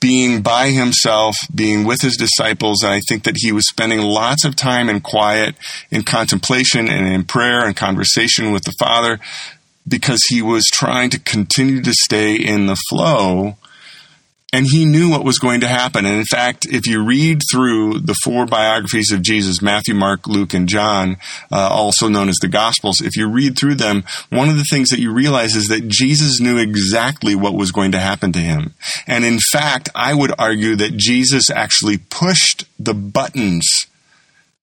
being 0.00 0.40
by 0.40 0.70
himself, 0.70 1.36
being 1.54 1.84
with 1.84 2.00
his 2.00 2.16
disciples. 2.16 2.82
And 2.82 2.92
I 2.92 3.00
think 3.00 3.24
that 3.24 3.36
he 3.36 3.52
was 3.52 3.68
spending 3.68 4.00
lots 4.00 4.44
of 4.44 4.56
time 4.56 4.88
in 4.88 5.00
quiet, 5.00 5.54
in 5.90 6.02
contemplation 6.02 6.88
and 6.88 7.06
in 7.06 7.24
prayer 7.24 7.64
and 7.64 7.76
conversation 7.76 8.52
with 8.52 8.64
the 8.64 8.74
Father 8.78 9.20
because 9.86 10.20
he 10.28 10.40
was 10.42 10.64
trying 10.66 11.10
to 11.10 11.18
continue 11.18 11.82
to 11.82 11.92
stay 11.92 12.34
in 12.34 12.66
the 12.66 12.76
flow 12.88 13.56
and 14.52 14.66
he 14.66 14.84
knew 14.84 15.10
what 15.10 15.24
was 15.24 15.38
going 15.38 15.60
to 15.60 15.68
happen. 15.68 16.04
And 16.04 16.16
in 16.16 16.24
fact, 16.24 16.66
if 16.66 16.86
you 16.86 17.04
read 17.04 17.40
through 17.50 18.00
the 18.00 18.16
four 18.24 18.46
biographies 18.46 19.12
of 19.12 19.22
Jesus, 19.22 19.62
Matthew, 19.62 19.94
Mark, 19.94 20.26
Luke, 20.26 20.54
and 20.54 20.68
John, 20.68 21.18
uh, 21.52 21.68
also 21.70 22.08
known 22.08 22.28
as 22.28 22.36
the 22.40 22.48
Gospels, 22.48 23.00
if 23.00 23.16
you 23.16 23.28
read 23.28 23.56
through 23.56 23.76
them, 23.76 24.04
one 24.28 24.48
of 24.48 24.56
the 24.56 24.66
things 24.68 24.88
that 24.88 24.98
you 24.98 25.12
realize 25.12 25.54
is 25.54 25.68
that 25.68 25.86
Jesus 25.86 26.40
knew 26.40 26.58
exactly 26.58 27.36
what 27.36 27.54
was 27.54 27.70
going 27.70 27.92
to 27.92 28.00
happen 28.00 28.32
to 28.32 28.40
him. 28.40 28.74
And 29.06 29.24
in 29.24 29.38
fact, 29.52 29.88
I 29.94 30.14
would 30.14 30.32
argue 30.36 30.74
that 30.76 30.96
Jesus 30.96 31.48
actually 31.50 31.98
pushed 31.98 32.64
the 32.78 32.94
buttons 32.94 33.86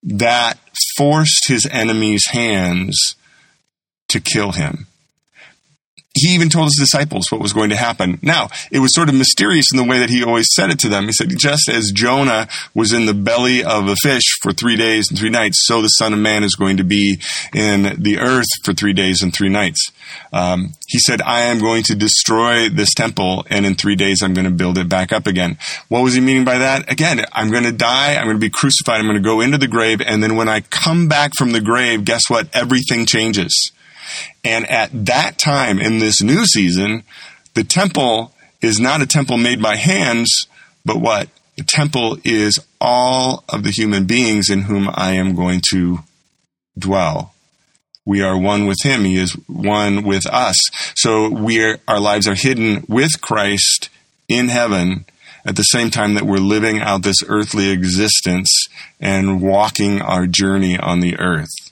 that 0.03 0.59
forced 0.97 1.47
his 1.47 1.65
enemies' 1.71 2.27
hands 2.27 3.15
to 4.09 4.19
kill 4.19 4.51
him 4.51 4.87
he 6.17 6.35
even 6.35 6.49
told 6.49 6.65
his 6.65 6.77
disciples 6.79 7.31
what 7.31 7.41
was 7.41 7.53
going 7.53 7.69
to 7.69 7.75
happen. 7.75 8.19
Now, 8.21 8.49
it 8.71 8.79
was 8.79 8.93
sort 8.93 9.09
of 9.09 9.15
mysterious 9.15 9.71
in 9.71 9.77
the 9.77 9.83
way 9.83 9.99
that 9.99 10.09
he 10.09 10.23
always 10.23 10.47
said 10.53 10.69
it 10.69 10.79
to 10.79 10.89
them. 10.89 11.05
He 11.05 11.11
said, 11.11 11.29
just 11.37 11.69
as 11.69 11.91
Jonah 11.91 12.47
was 12.73 12.93
in 12.93 13.05
the 13.05 13.13
belly 13.13 13.63
of 13.63 13.87
a 13.87 13.95
fish 13.95 14.37
for 14.41 14.51
three 14.51 14.75
days 14.75 15.09
and 15.09 15.19
three 15.19 15.29
nights, 15.29 15.65
so 15.65 15.81
the 15.81 15.89
Son 15.89 16.13
of 16.13 16.19
Man 16.19 16.43
is 16.43 16.55
going 16.55 16.77
to 16.77 16.83
be 16.83 17.19
in 17.53 18.01
the 18.01 18.19
earth 18.19 18.47
for 18.63 18.73
three 18.73 18.93
days 18.93 19.21
and 19.21 19.33
three 19.33 19.49
nights. 19.49 19.91
Um, 20.31 20.73
he 20.87 20.99
said, 20.99 21.21
I 21.21 21.41
am 21.41 21.59
going 21.59 21.83
to 21.83 21.95
destroy 21.95 22.69
this 22.69 22.93
temple, 22.93 23.45
and 23.49 23.65
in 23.65 23.75
three 23.75 23.95
days 23.95 24.21
I'm 24.21 24.33
going 24.33 24.45
to 24.45 24.51
build 24.51 24.77
it 24.77 24.89
back 24.89 25.11
up 25.11 25.27
again. 25.27 25.57
What 25.89 26.03
was 26.03 26.13
he 26.13 26.21
meaning 26.21 26.45
by 26.45 26.57
that? 26.59 26.91
Again, 26.91 27.25
I'm 27.33 27.51
going 27.51 27.63
to 27.63 27.71
die, 27.71 28.15
I'm 28.15 28.25
going 28.25 28.37
to 28.37 28.41
be 28.41 28.49
crucified, 28.49 28.99
I'm 28.99 29.05
going 29.05 29.21
to 29.21 29.23
go 29.23 29.41
into 29.41 29.57
the 29.57 29.67
grave, 29.67 30.01
and 30.01 30.23
then 30.23 30.35
when 30.35 30.49
I 30.49 30.61
come 30.61 31.07
back 31.07 31.31
from 31.37 31.51
the 31.51 31.61
grave, 31.61 32.05
guess 32.05 32.23
what? 32.29 32.47
Everything 32.53 33.05
changes. 33.05 33.71
And 34.43 34.69
at 34.69 34.89
that 35.05 35.37
time 35.37 35.79
in 35.79 35.99
this 35.99 36.21
new 36.21 36.45
season, 36.45 37.03
the 37.53 37.63
temple 37.63 38.33
is 38.61 38.79
not 38.79 39.01
a 39.01 39.07
temple 39.07 39.37
made 39.37 39.61
by 39.61 39.75
hands, 39.75 40.47
but 40.85 40.97
what? 40.97 41.29
The 41.57 41.63
temple 41.63 42.17
is 42.23 42.59
all 42.79 43.43
of 43.49 43.63
the 43.63 43.71
human 43.71 44.05
beings 44.05 44.49
in 44.49 44.61
whom 44.61 44.89
I 44.93 45.13
am 45.13 45.35
going 45.35 45.61
to 45.71 45.99
dwell. 46.77 47.33
We 48.05 48.21
are 48.21 48.37
one 48.37 48.67
with 48.67 48.77
him. 48.83 49.03
He 49.03 49.17
is 49.17 49.33
one 49.47 50.03
with 50.03 50.25
us. 50.27 50.55
So 50.95 51.29
we 51.29 51.63
are, 51.63 51.79
our 51.87 51.99
lives 51.99 52.27
are 52.27 52.35
hidden 52.35 52.85
with 52.87 53.19
Christ 53.21 53.89
in 54.29 54.47
heaven 54.47 55.05
at 55.45 55.55
the 55.55 55.63
same 55.63 55.89
time 55.89 56.13
that 56.13 56.25
we're 56.25 56.37
living 56.37 56.79
out 56.79 57.03
this 57.03 57.23
earthly 57.27 57.69
existence 57.69 58.67
and 58.99 59.41
walking 59.41 60.01
our 60.01 60.27
journey 60.27 60.77
on 60.77 60.99
the 60.99 61.17
earth. 61.19 61.66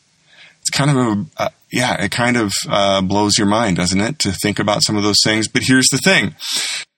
It's 0.66 0.76
kind 0.76 0.90
of 0.90 0.98
a, 0.98 1.44
a 1.44 1.52
yeah, 1.72 2.04
it 2.04 2.12
kind 2.12 2.38
of 2.38 2.52
uh, 2.70 3.02
blows 3.02 3.38
your 3.38 3.48
mind, 3.48 3.78
doesn't 3.78 4.00
it, 4.00 4.20
to 4.20 4.32
think 4.32 4.60
about 4.60 4.84
some 4.84 4.96
of 4.96 5.04
those 5.04 5.20
things. 5.24 5.48
But 5.48 5.64
here's 5.64 5.88
the 5.92 5.98
thing 5.98 6.36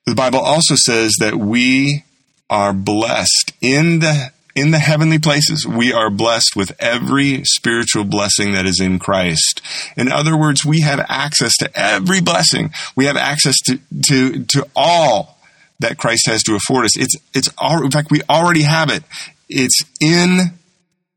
the 0.06 0.16
Bible 0.16 0.40
also 0.40 0.76
says 0.76 1.16
that 1.20 1.36
we 1.36 2.04
are 2.50 2.74
blessed 2.74 3.54
in 3.60 4.00
the 4.00 4.32
in 4.56 4.72
the 4.72 4.80
heavenly 4.80 5.20
places. 5.20 5.68
We 5.68 5.94
are 5.94 6.10
blessed 6.10 6.56
with 6.56 6.76
every 6.80 7.44
spiritual 7.44 8.06
blessing 8.06 8.54
that 8.54 8.66
is 8.66 8.80
in 8.80 9.00
Christ. 9.00 9.62
In 9.96 10.12
other 10.12 10.38
words, 10.38 10.66
we 10.66 10.82
have 10.82 11.06
access 11.10 11.56
to 11.58 11.70
every 11.78 12.22
blessing. 12.22 12.72
We 12.96 13.06
have 13.06 13.18
access 13.18 13.56
to 13.66 13.80
to 14.08 14.46
to 14.46 14.68
all 14.76 15.40
that 15.80 15.98
Christ 15.98 16.28
has 16.28 16.42
to 16.44 16.56
afford 16.56 16.86
us. 16.86 16.98
It's 16.98 17.16
it's 17.34 17.50
all, 17.58 17.84
in 17.84 17.92
fact 17.92 18.12
we 18.12 18.22
already 18.30 18.64
have 18.64 18.90
it. 18.90 19.04
It's 19.50 19.84
in 20.02 20.58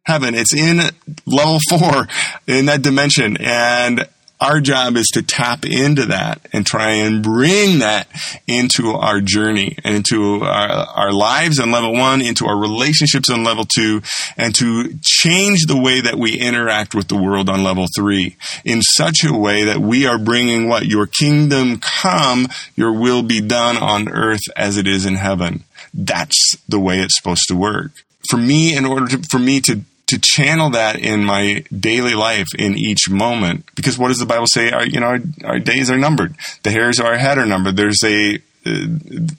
heaven. 0.04 0.34
It's 0.34 0.54
in 0.54 0.80
level 1.26 1.58
four 1.68 2.08
in 2.46 2.66
that 2.66 2.82
dimension. 2.82 3.36
And 3.38 4.06
our 4.40 4.58
job 4.60 4.96
is 4.96 5.06
to 5.08 5.22
tap 5.22 5.66
into 5.66 6.06
that 6.06 6.40
and 6.52 6.64
try 6.64 6.92
and 6.92 7.22
bring 7.22 7.80
that 7.80 8.08
into 8.46 8.92
our 8.92 9.20
journey 9.20 9.76
and 9.84 9.96
into 9.96 10.40
our, 10.42 10.70
our 10.70 11.12
lives 11.12 11.60
on 11.60 11.70
level 11.70 11.92
one, 11.92 12.22
into 12.22 12.46
our 12.46 12.56
relationships 12.56 13.28
on 13.28 13.44
level 13.44 13.64
two, 13.66 14.00
and 14.38 14.54
to 14.54 14.98
change 15.02 15.66
the 15.66 15.78
way 15.78 16.00
that 16.00 16.16
we 16.16 16.38
interact 16.38 16.94
with 16.94 17.08
the 17.08 17.20
world 17.20 17.50
on 17.50 17.62
level 17.62 17.86
three 17.94 18.36
in 18.64 18.80
such 18.80 19.24
a 19.24 19.36
way 19.36 19.64
that 19.64 19.78
we 19.78 20.06
are 20.06 20.18
bringing 20.18 20.68
what? 20.68 20.86
Your 20.86 21.06
kingdom 21.06 21.78
come, 21.78 22.48
your 22.74 22.98
will 22.98 23.22
be 23.22 23.42
done 23.42 23.76
on 23.76 24.08
earth 24.08 24.40
as 24.56 24.78
it 24.78 24.86
is 24.86 25.04
in 25.04 25.16
heaven. 25.16 25.64
That's 25.92 26.56
the 26.66 26.80
way 26.80 27.00
it's 27.00 27.16
supposed 27.18 27.44
to 27.48 27.56
work. 27.56 27.92
For 28.30 28.38
me, 28.38 28.74
in 28.74 28.86
order 28.86 29.06
to, 29.08 29.22
for 29.28 29.38
me 29.38 29.60
to 29.62 29.80
to 30.10 30.18
channel 30.20 30.70
that 30.70 30.98
in 30.98 31.24
my 31.24 31.64
daily 31.76 32.14
life 32.14 32.48
in 32.58 32.76
each 32.76 33.08
moment. 33.08 33.64
Because 33.74 33.98
what 33.98 34.08
does 34.08 34.18
the 34.18 34.26
Bible 34.26 34.46
say? 34.46 34.70
Our, 34.70 34.84
you 34.86 35.00
know, 35.00 35.06
our, 35.06 35.20
our 35.44 35.58
days 35.58 35.90
are 35.90 35.96
numbered. 35.96 36.36
The 36.62 36.70
hairs 36.70 36.98
of 36.98 37.06
our 37.06 37.16
head 37.16 37.38
are 37.38 37.46
numbered. 37.46 37.76
There's 37.76 38.02
a, 38.04 38.36
uh, 38.66 38.86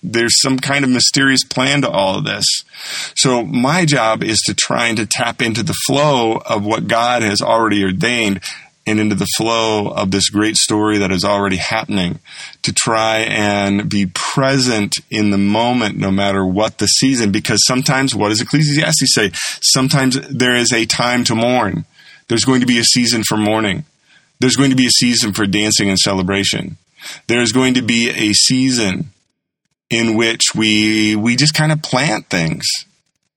there's 0.01 0.41
some 0.41 0.57
kind 0.57 0.83
of 0.83 0.89
mysterious 0.89 1.43
plan 1.43 1.81
to 1.81 1.89
all 1.89 2.17
of 2.17 2.25
this. 2.25 2.45
So 3.15 3.43
my 3.43 3.85
job 3.85 4.23
is 4.23 4.39
to 4.47 4.53
try 4.53 4.87
and 4.87 4.97
to 4.97 5.05
tap 5.05 5.41
into 5.41 5.61
the 5.63 5.75
flow 5.85 6.37
of 6.37 6.65
what 6.65 6.87
God 6.87 7.21
has 7.21 7.41
already 7.41 7.83
ordained 7.83 8.41
and 8.91 8.99
into 8.99 9.15
the 9.15 9.27
flow 9.37 9.87
of 9.87 10.11
this 10.11 10.29
great 10.29 10.55
story 10.55 10.99
that 10.99 11.11
is 11.11 11.23
already 11.23 11.57
happening 11.57 12.19
to 12.61 12.73
try 12.73 13.19
and 13.19 13.89
be 13.89 14.05
present 14.05 14.97
in 15.09 15.31
the 15.31 15.37
moment 15.37 15.97
no 15.97 16.11
matter 16.11 16.45
what 16.45 16.77
the 16.77 16.85
season 16.85 17.31
because 17.31 17.65
sometimes 17.65 18.13
what 18.13 18.29
does 18.29 18.41
ecclesiastes 18.41 19.13
say? 19.13 19.31
Sometimes 19.61 20.19
there 20.27 20.55
is 20.55 20.71
a 20.71 20.85
time 20.85 21.23
to 21.23 21.35
mourn. 21.35 21.85
There's 22.27 22.45
going 22.45 22.61
to 22.61 22.67
be 22.67 22.79
a 22.79 22.83
season 22.83 23.23
for 23.23 23.37
mourning. 23.37 23.85
There's 24.39 24.55
going 24.55 24.69
to 24.69 24.75
be 24.75 24.87
a 24.87 24.91
season 24.91 25.33
for 25.33 25.45
dancing 25.45 25.89
and 25.89 25.97
celebration. 25.97 26.77
There's 27.27 27.51
going 27.51 27.75
to 27.75 27.81
be 27.81 28.09
a 28.09 28.33
season 28.33 29.11
in 29.89 30.15
which 30.15 30.55
we 30.55 31.15
we 31.15 31.35
just 31.35 31.53
kind 31.53 31.71
of 31.71 31.81
plant 31.81 32.29
things 32.29 32.65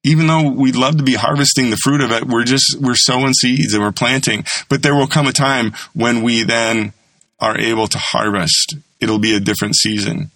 even 0.04 0.26
though 0.26 0.50
we'd 0.50 0.76
love 0.76 0.98
to 0.98 1.02
be 1.02 1.14
harvesting 1.14 1.70
the 1.70 1.78
fruit 1.78 2.02
of 2.02 2.12
it, 2.12 2.24
we're 2.24 2.44
just, 2.44 2.76
we're 2.80 2.94
sowing 2.94 3.32
seeds 3.32 3.72
and 3.72 3.82
we're 3.82 3.90
planting. 3.90 4.44
But 4.68 4.82
there 4.82 4.94
will 4.94 5.06
come 5.06 5.26
a 5.26 5.32
time 5.32 5.72
when 5.94 6.22
we 6.22 6.42
then 6.44 6.92
are 7.40 7.58
able 7.58 7.88
to 7.88 7.98
harvest. 7.98 8.76
It'll 9.00 9.18
be 9.18 9.34
a 9.34 9.40
different 9.40 9.76
season. 9.76 10.30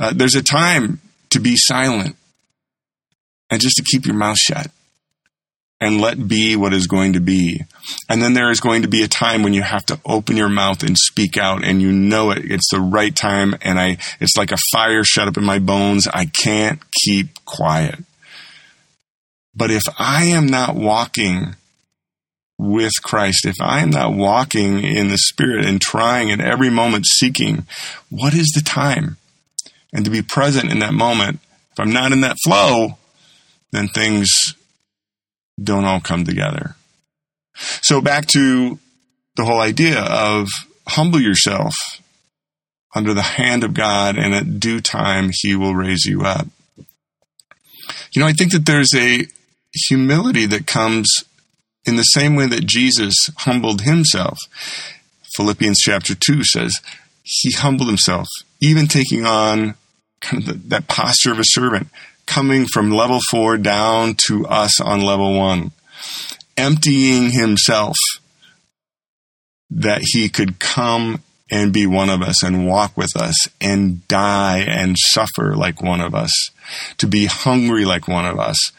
Uh, 0.00 0.12
there's 0.14 0.34
a 0.34 0.42
time 0.42 1.00
to 1.30 1.40
be 1.40 1.56
silent 1.56 2.16
and 3.50 3.60
just 3.60 3.76
to 3.76 3.84
keep 3.84 4.06
your 4.06 4.16
mouth 4.16 4.38
shut 4.38 4.70
and 5.80 6.00
let 6.00 6.26
be 6.26 6.56
what 6.56 6.72
is 6.72 6.86
going 6.86 7.12
to 7.12 7.20
be. 7.20 7.60
And 8.08 8.22
then 8.22 8.32
there 8.32 8.50
is 8.50 8.60
going 8.60 8.82
to 8.82 8.88
be 8.88 9.02
a 9.02 9.08
time 9.08 9.42
when 9.42 9.52
you 9.52 9.62
have 9.62 9.84
to 9.86 10.00
open 10.06 10.36
your 10.36 10.48
mouth 10.48 10.82
and 10.82 10.96
speak 10.96 11.36
out 11.36 11.64
and 11.64 11.82
you 11.82 11.92
know 11.92 12.30
it. 12.30 12.50
It's 12.50 12.70
the 12.70 12.80
right 12.80 13.14
time. 13.14 13.54
And 13.60 13.78
I, 13.78 13.98
it's 14.20 14.36
like 14.36 14.52
a 14.52 14.56
fire 14.72 15.04
shut 15.04 15.28
up 15.28 15.36
in 15.36 15.44
my 15.44 15.58
bones. 15.58 16.08
I 16.08 16.26
can't 16.26 16.80
keep 17.04 17.44
quiet. 17.44 17.98
But 19.56 19.70
if 19.70 19.82
I 19.98 20.24
am 20.24 20.46
not 20.46 20.74
walking 20.74 21.56
with 22.58 22.92
Christ, 23.02 23.46
if 23.46 23.56
I 23.60 23.80
am 23.80 23.90
not 23.90 24.14
walking 24.14 24.82
in 24.82 25.08
the 25.08 25.18
Spirit 25.18 25.64
and 25.64 25.80
trying 25.80 26.30
at 26.30 26.40
every 26.40 26.70
moment 26.70 27.06
seeking, 27.06 27.66
what 28.10 28.34
is 28.34 28.52
the 28.54 28.62
time? 28.62 29.16
And 29.92 30.04
to 30.04 30.10
be 30.10 30.22
present 30.22 30.72
in 30.72 30.80
that 30.80 30.94
moment, 30.94 31.40
if 31.72 31.80
I'm 31.80 31.92
not 31.92 32.12
in 32.12 32.20
that 32.22 32.36
flow, 32.44 32.98
then 33.72 33.88
things 33.88 34.54
don't 35.62 35.84
all 35.84 36.00
come 36.00 36.24
together. 36.24 36.76
So 37.54 38.00
back 38.00 38.26
to 38.28 38.78
the 39.36 39.44
whole 39.44 39.60
idea 39.60 40.00
of 40.00 40.48
humble 40.86 41.20
yourself 41.20 41.74
under 42.94 43.14
the 43.14 43.22
hand 43.22 43.64
of 43.64 43.74
God, 43.74 44.16
and 44.16 44.34
at 44.34 44.60
due 44.60 44.80
time, 44.80 45.30
He 45.32 45.56
will 45.56 45.74
raise 45.74 46.04
you 46.04 46.22
up. 46.22 46.46
You 48.12 48.20
know, 48.20 48.26
I 48.26 48.32
think 48.32 48.52
that 48.52 48.66
there's 48.66 48.94
a 48.94 49.26
humility 49.88 50.46
that 50.46 50.66
comes 50.66 51.24
in 51.84 51.96
the 51.96 52.02
same 52.02 52.34
way 52.34 52.46
that 52.46 52.66
Jesus 52.66 53.30
humbled 53.38 53.82
himself. 53.82 54.38
Philippians 55.36 55.78
chapter 55.78 56.14
2 56.14 56.44
says, 56.44 56.80
He 57.22 57.52
humbled 57.52 57.88
himself, 57.88 58.28
even 58.60 58.86
taking 58.86 59.26
on 59.26 59.74
kind 60.20 60.42
of 60.42 60.46
the, 60.46 60.68
that 60.68 60.88
posture 60.88 61.32
of 61.32 61.38
a 61.38 61.44
servant, 61.44 61.88
coming 62.26 62.66
from 62.66 62.90
level 62.90 63.20
four 63.30 63.58
down 63.58 64.14
to 64.26 64.46
us 64.46 64.80
on 64.80 65.02
level 65.02 65.36
one, 65.36 65.72
emptying 66.56 67.30
himself 67.32 67.96
that 69.70 70.00
he 70.02 70.28
could 70.28 70.58
come 70.58 71.22
and 71.50 71.72
be 71.72 71.86
one 71.86 72.08
of 72.08 72.22
us 72.22 72.42
and 72.42 72.66
walk 72.66 72.96
with 72.96 73.14
us 73.16 73.48
and 73.60 74.06
die 74.08 74.58
and 74.66 74.96
suffer 74.98 75.54
like 75.54 75.82
one 75.82 76.00
of 76.00 76.14
us, 76.14 76.50
to 76.96 77.06
be 77.06 77.26
hungry 77.26 77.84
like 77.84 78.08
one 78.08 78.24
of 78.24 78.38
us, 78.38 78.72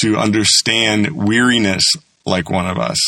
to 0.00 0.16
understand 0.16 1.10
weariness 1.12 1.84
like 2.26 2.50
one 2.50 2.66
of 2.66 2.78
us, 2.78 2.98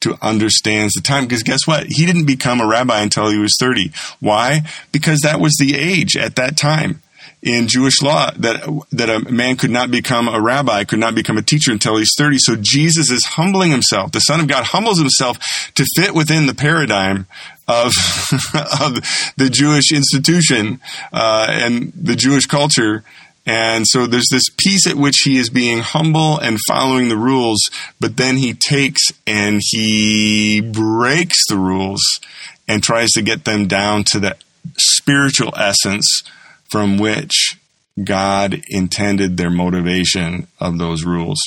to 0.00 0.16
understand 0.22 0.90
the 0.94 1.00
time. 1.02 1.24
Because 1.24 1.42
guess 1.42 1.66
what? 1.66 1.86
He 1.88 2.06
didn't 2.06 2.26
become 2.26 2.60
a 2.60 2.66
rabbi 2.66 3.00
until 3.00 3.30
he 3.30 3.38
was 3.38 3.56
30. 3.58 3.92
Why? 4.20 4.62
Because 4.90 5.20
that 5.20 5.40
was 5.40 5.56
the 5.58 5.76
age 5.76 6.16
at 6.16 6.36
that 6.36 6.56
time 6.56 7.00
in 7.42 7.66
Jewish 7.66 8.00
law 8.00 8.30
that 8.38 8.62
that 8.92 9.10
a 9.10 9.30
man 9.30 9.56
could 9.56 9.70
not 9.70 9.90
become 9.90 10.28
a 10.28 10.40
rabbi, 10.40 10.84
could 10.84 11.00
not 11.00 11.14
become 11.14 11.36
a 11.36 11.42
teacher 11.42 11.72
until 11.72 11.96
he's 11.96 12.14
30. 12.16 12.36
So 12.38 12.56
Jesus 12.56 13.10
is 13.10 13.24
humbling 13.24 13.72
himself. 13.72 14.12
The 14.12 14.20
Son 14.20 14.40
of 14.40 14.46
God 14.46 14.64
humbles 14.64 14.98
himself 14.98 15.38
to 15.74 15.84
fit 15.96 16.14
within 16.14 16.46
the 16.46 16.54
paradigm 16.54 17.26
of 17.66 17.92
of 18.80 18.94
the 19.36 19.50
Jewish 19.50 19.92
institution 19.92 20.80
uh, 21.12 21.48
and 21.50 21.92
the 21.94 22.16
Jewish 22.16 22.46
culture. 22.46 23.02
And 23.44 23.84
so 23.88 24.06
there's 24.06 24.28
this 24.30 24.48
piece 24.56 24.86
at 24.86 24.96
which 24.96 25.22
he 25.24 25.36
is 25.36 25.50
being 25.50 25.80
humble 25.80 26.38
and 26.38 26.58
following 26.68 27.08
the 27.08 27.16
rules, 27.16 27.60
but 27.98 28.16
then 28.16 28.36
he 28.36 28.54
takes 28.54 29.02
and 29.26 29.60
he 29.70 30.60
breaks 30.60 31.38
the 31.48 31.58
rules 31.58 32.20
and 32.68 32.82
tries 32.82 33.10
to 33.12 33.22
get 33.22 33.44
them 33.44 33.66
down 33.66 34.04
to 34.04 34.20
the 34.20 34.36
spiritual 34.78 35.52
essence 35.56 36.22
from 36.70 36.98
which 36.98 37.58
God 38.02 38.62
intended 38.68 39.36
their 39.36 39.50
motivation 39.50 40.46
of 40.60 40.78
those 40.78 41.04
rules. 41.04 41.38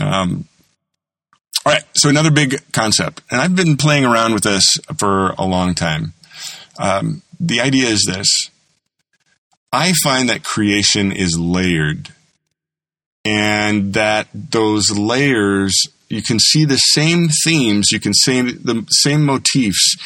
Um, 0.00 0.46
all 1.64 1.72
right, 1.72 1.84
so 1.94 2.08
another 2.08 2.30
big 2.30 2.60
concept, 2.72 3.22
and 3.30 3.40
I've 3.40 3.54
been 3.54 3.76
playing 3.76 4.04
around 4.04 4.34
with 4.34 4.42
this 4.42 4.78
for 4.98 5.30
a 5.38 5.44
long 5.44 5.74
time. 5.74 6.14
Um, 6.78 7.22
the 7.40 7.60
idea 7.60 7.88
is 7.88 8.04
this 8.06 8.50
I 9.72 9.92
find 10.02 10.28
that 10.28 10.44
creation 10.44 11.12
is 11.12 11.38
layered, 11.38 12.10
and 13.24 13.94
that 13.94 14.28
those 14.32 14.90
layers, 14.90 15.74
you 16.08 16.22
can 16.22 16.38
see 16.38 16.64
the 16.64 16.76
same 16.76 17.28
themes, 17.44 17.90
you 17.92 18.00
can 18.00 18.14
see 18.14 18.40
the 18.40 18.86
same 18.90 19.24
motifs 19.24 19.96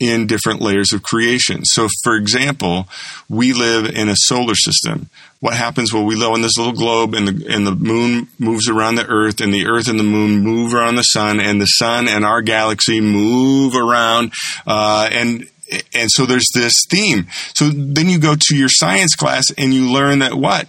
in 0.00 0.26
different 0.26 0.60
layers 0.60 0.92
of 0.92 1.02
creation. 1.02 1.64
So, 1.64 1.88
for 2.04 2.14
example, 2.14 2.88
we 3.28 3.52
live 3.52 3.86
in 3.86 4.08
a 4.08 4.14
solar 4.16 4.54
system. 4.54 5.10
What 5.40 5.54
happens? 5.54 5.92
Well, 5.92 6.04
we 6.04 6.16
live 6.16 6.30
on 6.30 6.42
this 6.42 6.56
little 6.56 6.72
globe, 6.72 7.14
and 7.14 7.28
the 7.28 7.52
and 7.52 7.66
the 7.66 7.74
moon 7.74 8.28
moves 8.38 8.68
around 8.68 8.96
the 8.96 9.06
Earth, 9.06 9.40
and 9.40 9.52
the 9.52 9.66
Earth 9.66 9.88
and 9.88 9.98
the 9.98 10.04
moon 10.04 10.40
move 10.40 10.74
around 10.74 10.96
the 10.96 11.02
sun, 11.02 11.40
and 11.40 11.60
the 11.60 11.66
sun 11.66 12.08
and 12.08 12.24
our 12.24 12.42
galaxy 12.42 13.00
move 13.00 13.74
around, 13.74 14.32
uh, 14.66 15.08
and 15.10 15.48
and 15.94 16.10
so 16.10 16.26
there's 16.26 16.48
this 16.54 16.74
theme. 16.90 17.26
So 17.54 17.68
then 17.68 18.08
you 18.08 18.18
go 18.18 18.34
to 18.38 18.56
your 18.56 18.68
science 18.70 19.14
class 19.14 19.44
and 19.56 19.72
you 19.74 19.90
learn 19.90 20.20
that 20.20 20.34
what 20.34 20.68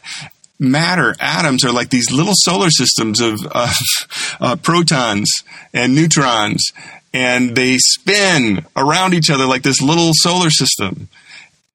matter, 0.60 1.16
atoms 1.20 1.64
are 1.64 1.72
like 1.72 1.90
these 1.90 2.12
little 2.12 2.34
solar 2.36 2.70
systems 2.70 3.22
of, 3.22 3.40
uh, 4.42 4.56
protons 4.58 5.30
and 5.74 5.96
neutrons 5.96 6.72
and 7.14 7.56
they 7.56 7.78
spin 7.78 8.66
around 8.76 9.14
each 9.14 9.30
other 9.30 9.46
like 9.46 9.64
this 9.64 9.82
little 9.82 10.12
solar 10.14 10.50
system. 10.50 11.10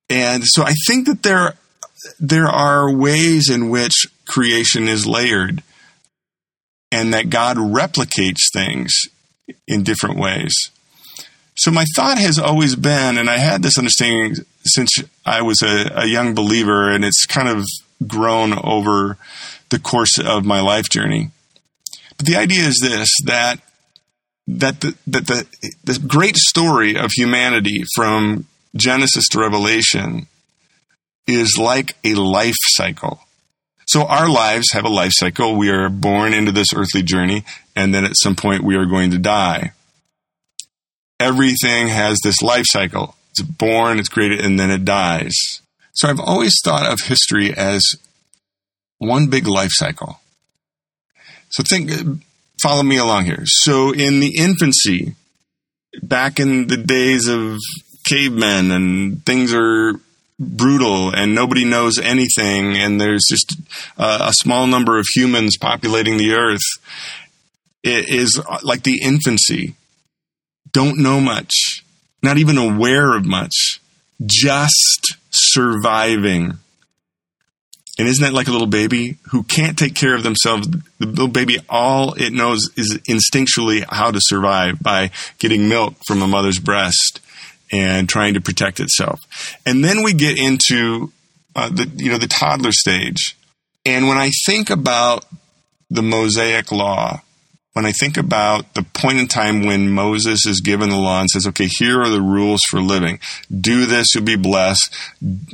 And 0.09 0.45
so 0.45 0.63
I 0.63 0.75
think 0.87 1.07
that 1.07 1.23
there 1.23 1.55
there 2.21 2.49
are 2.49 2.93
ways 2.93 3.49
in 3.49 3.71
which 3.71 4.07
creation 4.27 4.89
is 4.89 5.07
layered 5.07 5.63
and 6.93 7.15
that 7.15 7.31
God 7.31 7.57
replicates 7.57 8.53
things 8.53 8.93
in 9.67 9.83
different 9.83 10.19
ways. 10.19 10.55
So 11.57 11.71
my 11.71 11.85
thought 11.95 12.19
has 12.19 12.39
always 12.39 12.75
been, 12.75 13.17
and 13.17 13.31
I 13.31 13.39
had 13.39 13.63
this 13.63 13.79
understanding 13.79 14.45
since 14.65 14.91
I 15.25 15.43
was 15.43 15.63
a, 15.63 15.91
a 15.95 16.07
young 16.07 16.35
believer, 16.35 16.91
and 16.91 17.05
it's 17.05 17.27
kind 17.27 17.49
of 17.49 17.65
grown 18.07 18.53
over 18.59 19.17
the 19.71 19.79
course 19.79 20.19
of 20.19 20.45
my 20.45 20.61
life 20.61 20.89
journey. 20.89 21.31
But 22.17 22.27
the 22.27 22.37
idea 22.37 22.65
is 22.65 22.79
this 22.83 23.09
that 23.25 23.61
that 24.47 24.81
the, 24.81 24.95
that 25.07 25.27
the, 25.27 25.47
the 25.85 25.99
great 26.07 26.37
story 26.37 26.97
of 26.97 27.11
humanity 27.13 27.85
from 27.95 28.47
Genesis 28.77 29.27
to 29.29 29.41
Revelation 29.41 30.27
is 31.27 31.57
like 31.59 31.97
a 32.05 32.15
life 32.15 32.57
cycle. 32.61 33.21
So 33.87 34.05
our 34.07 34.29
lives 34.29 34.73
have 34.73 34.85
a 34.85 34.91
life 34.91 35.13
cycle. 35.15 35.57
We 35.57 35.71
are 35.71 35.89
born 35.89 36.35
into 36.35 36.53
this 36.53 36.75
earthly 36.75 37.03
journey, 37.03 37.45
and 37.75 37.95
then 37.95 38.05
at 38.05 38.17
some 38.17 38.37
point 38.37 38.65
we 38.65 38.77
are 38.77 38.87
going 38.87 39.11
to 39.13 39.19
die. 39.19 39.73
Everything 41.21 41.89
has 41.89 42.19
this 42.23 42.43
life 42.43 42.67
cycle. 42.69 43.17
It's 43.31 43.43
born, 43.43 43.99
it's 43.99 44.09
created, 44.09 44.41
and 44.41 44.59
then 44.59 44.71
it 44.71 44.85
dies. 44.85 45.35
So 45.93 46.09
I've 46.09 46.21
always 46.21 46.55
thought 46.65 46.91
of 46.91 47.01
history 47.01 47.53
as 47.53 47.83
one 48.99 49.29
big 49.29 49.47
life 49.47 49.71
cycle. 49.73 50.21
So 51.51 51.63
think, 51.63 51.91
follow 52.63 52.83
me 52.83 52.97
along 52.97 53.27
here. 53.27 53.43
So 53.45 53.93
in 53.93 54.21
the 54.21 54.37
infancy, 54.37 55.15
back 56.03 56.41
in 56.41 56.67
the 56.67 56.77
days 56.77 57.29
of 57.29 57.59
cavemen 58.05 58.71
and 58.71 59.25
things 59.25 59.53
are 59.55 59.95
brutal 60.39 61.15
and 61.15 61.35
nobody 61.35 61.65
knows 61.65 61.99
anything 61.99 62.77
and 62.77 63.01
there's 63.01 63.25
just 63.29 63.57
uh, 63.97 64.27
a 64.29 64.33
small 64.33 64.67
number 64.67 64.99
of 64.99 65.07
humans 65.15 65.57
populating 65.57 66.19
the 66.19 66.33
earth 66.33 66.61
it 67.85 68.09
is 68.09 68.43
like 68.63 68.83
the 68.83 69.01
infancy 69.01 69.77
don't 70.75 70.99
know 70.99 71.21
much 71.21 71.83
not 72.23 72.37
even 72.37 72.59
aware 72.59 73.17
of 73.17 73.25
much 73.25 73.81
just 74.27 75.17
surviving 75.31 76.59
and 77.99 78.09
isn't 78.09 78.25
that 78.25 78.33
like 78.33 78.49
a 78.49 78.51
little 78.51 78.67
baby 78.67 79.19
who 79.31 79.45
can't 79.45 79.79
take 79.79 79.95
care 79.95 80.15
of 80.15 80.25
themselves? 80.25 80.69
The 80.99 81.07
little 81.07 81.29
baby, 81.29 81.59
all 81.69 82.15
it 82.15 82.33
knows 82.33 82.71
is 82.77 82.99
instinctually 83.09 83.85
how 83.89 84.11
to 84.11 84.19
survive 84.21 84.81
by 84.83 85.11
getting 85.39 85.69
milk 85.69 85.95
from 86.07 86.21
a 86.21 86.27
mother's 86.27 86.59
breast 86.59 87.21
and 87.71 88.09
trying 88.09 88.35
to 88.35 88.41
protect 88.41 88.81
itself. 88.81 89.21
And 89.65 89.85
then 89.85 90.03
we 90.03 90.13
get 90.13 90.39
into 90.39 91.13
uh, 91.55 91.69
the 91.69 91.91
you 91.95 92.11
know 92.11 92.19
the 92.19 92.27
toddler 92.27 92.73
stage. 92.73 93.37
And 93.87 94.09
when 94.09 94.19
I 94.19 94.31
think 94.47 94.71
about 94.71 95.25
the 95.89 96.03
Mosaic 96.03 96.73
law, 96.73 97.21
when 97.75 97.87
I 97.87 97.93
think 97.93 98.17
about 98.17 98.75
the 98.75 98.85
point 98.85 99.19
in 99.19 99.27
time 99.27 99.67
when 99.67 99.91
Moses 99.91 100.47
is 100.47 100.61
given 100.61 100.91
the 100.91 100.97
law 100.97 101.21
and 101.21 101.29
says, 101.29 101.45
okay, 101.49 101.67
here 101.67 102.01
are 102.01 102.09
the 102.09 102.23
rules 102.23 102.61
for 102.71 102.81
living. 102.81 103.19
Do 103.51 103.85
this, 103.85 104.15
you'll 104.15 104.23
be 104.23 104.37
blessed. 104.37 104.95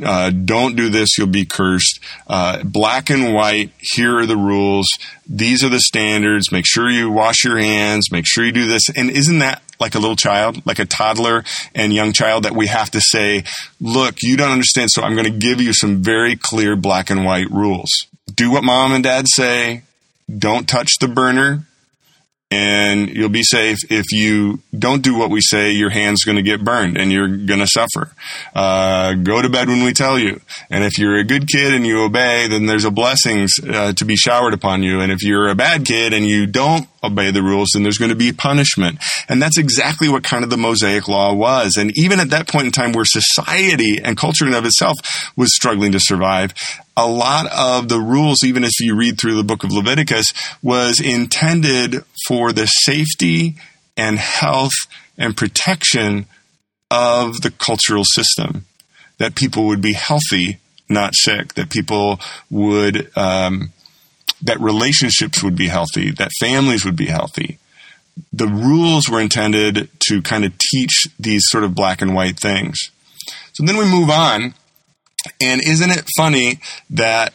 Uh, 0.05 0.29
don't 0.31 0.77
do 0.77 0.91
this, 0.91 1.17
you'll 1.17 1.29
be 1.29 1.47
cursed. 1.47 1.99
Uh, 2.27 2.63
black 2.63 3.09
and 3.09 3.33
white, 3.33 3.73
here 3.79 4.19
are 4.19 4.27
the 4.27 4.37
rules. 4.37 4.87
These 5.27 5.65
are 5.65 5.71
the 5.71 5.81
standards. 5.81 6.53
Make 6.53 6.67
sure 6.67 6.91
you 6.91 7.11
wash 7.11 7.43
your 7.43 7.57
hands. 7.57 8.13
Make 8.13 8.27
sure 8.27 8.45
you 8.45 8.53
do 8.53 8.67
this. 8.67 8.91
And 8.95 9.11
isn't 9.11 9.39
that 9.39 9.63
like 9.81 9.95
a 9.95 9.99
little 9.99 10.17
child, 10.17 10.61
like 10.67 10.79
a 10.79 10.85
toddler 10.85 11.43
and 11.75 11.95
young 11.95 12.13
child 12.13 12.45
that 12.45 12.55
we 12.55 12.67
have 12.67 12.91
to 12.91 13.01
say, 13.01 13.45
look, 13.81 14.17
you 14.21 14.37
don't 14.37 14.53
understand. 14.53 14.91
So 14.91 15.03
I'm 15.03 15.15
going 15.15 15.33
to 15.33 15.39
give 15.39 15.63
you 15.63 15.73
some 15.73 16.03
very 16.03 16.37
clear 16.37 16.77
black 16.77 17.09
and 17.09 17.25
white 17.25 17.51
rules. 17.51 17.89
Do 18.35 18.51
what 18.51 18.63
mom 18.63 18.93
and 18.93 19.03
dad 19.03 19.25
say. 19.27 19.85
Don't 20.29 20.69
touch 20.69 20.99
the 21.01 21.09
burner 21.09 21.67
and 22.51 23.09
you'll 23.09 23.29
be 23.29 23.45
safe. 23.45 23.79
If 23.91 24.11
you 24.11 24.61
don't 24.77 25.03
do 25.03 25.17
what 25.17 25.31
we 25.31 25.41
say, 25.41 25.71
your 25.71 25.91
hand's 25.91 26.25
going 26.25 26.37
to 26.37 26.43
get 26.43 26.65
burned 26.65 26.99
and 26.99 27.13
you're 27.13 27.29
going 27.29 27.61
to 27.61 27.67
suffer. 27.67 28.13
Uh, 28.55 29.15
go 29.15 29.41
to 29.41 29.49
bed 29.49 29.69
when 29.69 29.85
we 29.85 29.93
tell 29.93 30.19
you. 30.19 30.41
And 30.69 30.83
if 30.83 30.99
you're 30.99 31.17
a 31.17 31.25
good 31.25 31.47
kid 31.47 31.73
and 31.73 31.87
you 31.87 32.03
obey, 32.03 32.49
then 32.49 32.67
there's 32.67 32.85
a 32.85 32.91
blessings 32.91 33.53
uh, 33.63 33.93
to 33.93 34.05
be 34.05 34.17
showered 34.17 34.53
upon 34.53 34.83
you. 34.83 35.01
And 35.01 35.13
if 35.13 35.23
you're 35.23 35.49
a 35.49 35.55
bad 35.55 35.85
kid 35.85 36.13
and 36.13 36.27
you 36.27 36.47
don't 36.47 36.89
obey 37.05 37.31
the 37.31 37.43
rules, 37.43 37.71
then 37.73 37.85
there's 37.85 37.99
going 37.99 38.11
to 38.11 38.17
be 38.17 38.33
punishment. 38.33 38.99
And 39.29 39.41
that's 39.41 39.57
exactly 39.57 40.09
what 40.09 40.25
kind 40.25 40.43
of 40.43 40.51
the 40.51 40.57
Mosaic 40.57 41.07
law 41.07 41.33
was. 41.33 41.77
And 41.79 41.97
even 41.97 42.19
at 42.19 42.31
that 42.31 42.49
point 42.49 42.67
in 42.67 42.73
time 42.73 42.93
where 42.93 43.05
society 43.05 43.99
and 44.03 44.17
culture 44.17 44.47
in 44.47 44.55
of 44.55 44.65
itself 44.65 44.97
was 45.37 45.55
struggling 45.55 45.93
to 45.93 46.01
survive, 46.01 46.53
a 47.01 47.07
lot 47.07 47.47
of 47.51 47.89
the 47.89 47.99
rules, 47.99 48.45
even 48.45 48.63
if 48.63 48.79
you 48.79 48.95
read 48.95 49.19
through 49.19 49.37
the 49.37 49.45
book 49.45 49.65
of 49.65 49.73
Leviticus, 49.73 50.33
was 50.63 51.01
intended 51.01 52.05
for 52.27 52.53
the 52.53 52.67
safety 52.67 53.57
and 53.97 54.19
health 54.19 54.73
and 55.17 55.37
protection 55.37 56.27
of 56.91 57.41
the 57.41 57.51
cultural 57.51 58.05
system. 58.05 58.67
That 59.19 59.35
people 59.35 59.67
would 59.67 59.81
be 59.81 59.95
healthy, 59.95 60.59
not 60.89 61.15
sick. 61.15 61.55
That 61.55 61.71
people 61.71 62.21
would, 62.51 63.11
um, 63.17 63.73
that 64.43 64.61
relationships 64.61 65.43
would 65.43 65.57
be 65.57 65.69
healthy. 65.69 66.11
That 66.11 66.33
families 66.39 66.85
would 66.85 66.97
be 66.97 67.07
healthy. 67.07 67.59
The 68.33 68.47
rules 68.47 69.09
were 69.09 69.21
intended 69.21 69.89
to 70.09 70.21
kind 70.23 70.45
of 70.45 70.53
teach 70.59 71.07
these 71.19 71.45
sort 71.47 71.65
of 71.65 71.75
black 71.75 72.03
and 72.03 72.15
white 72.15 72.39
things. 72.39 72.79
So 73.53 73.65
then 73.65 73.77
we 73.77 73.85
move 73.85 74.11
on 74.11 74.55
and 75.41 75.61
isn't 75.61 75.91
it 75.91 76.05
funny 76.17 76.61
that 76.91 77.35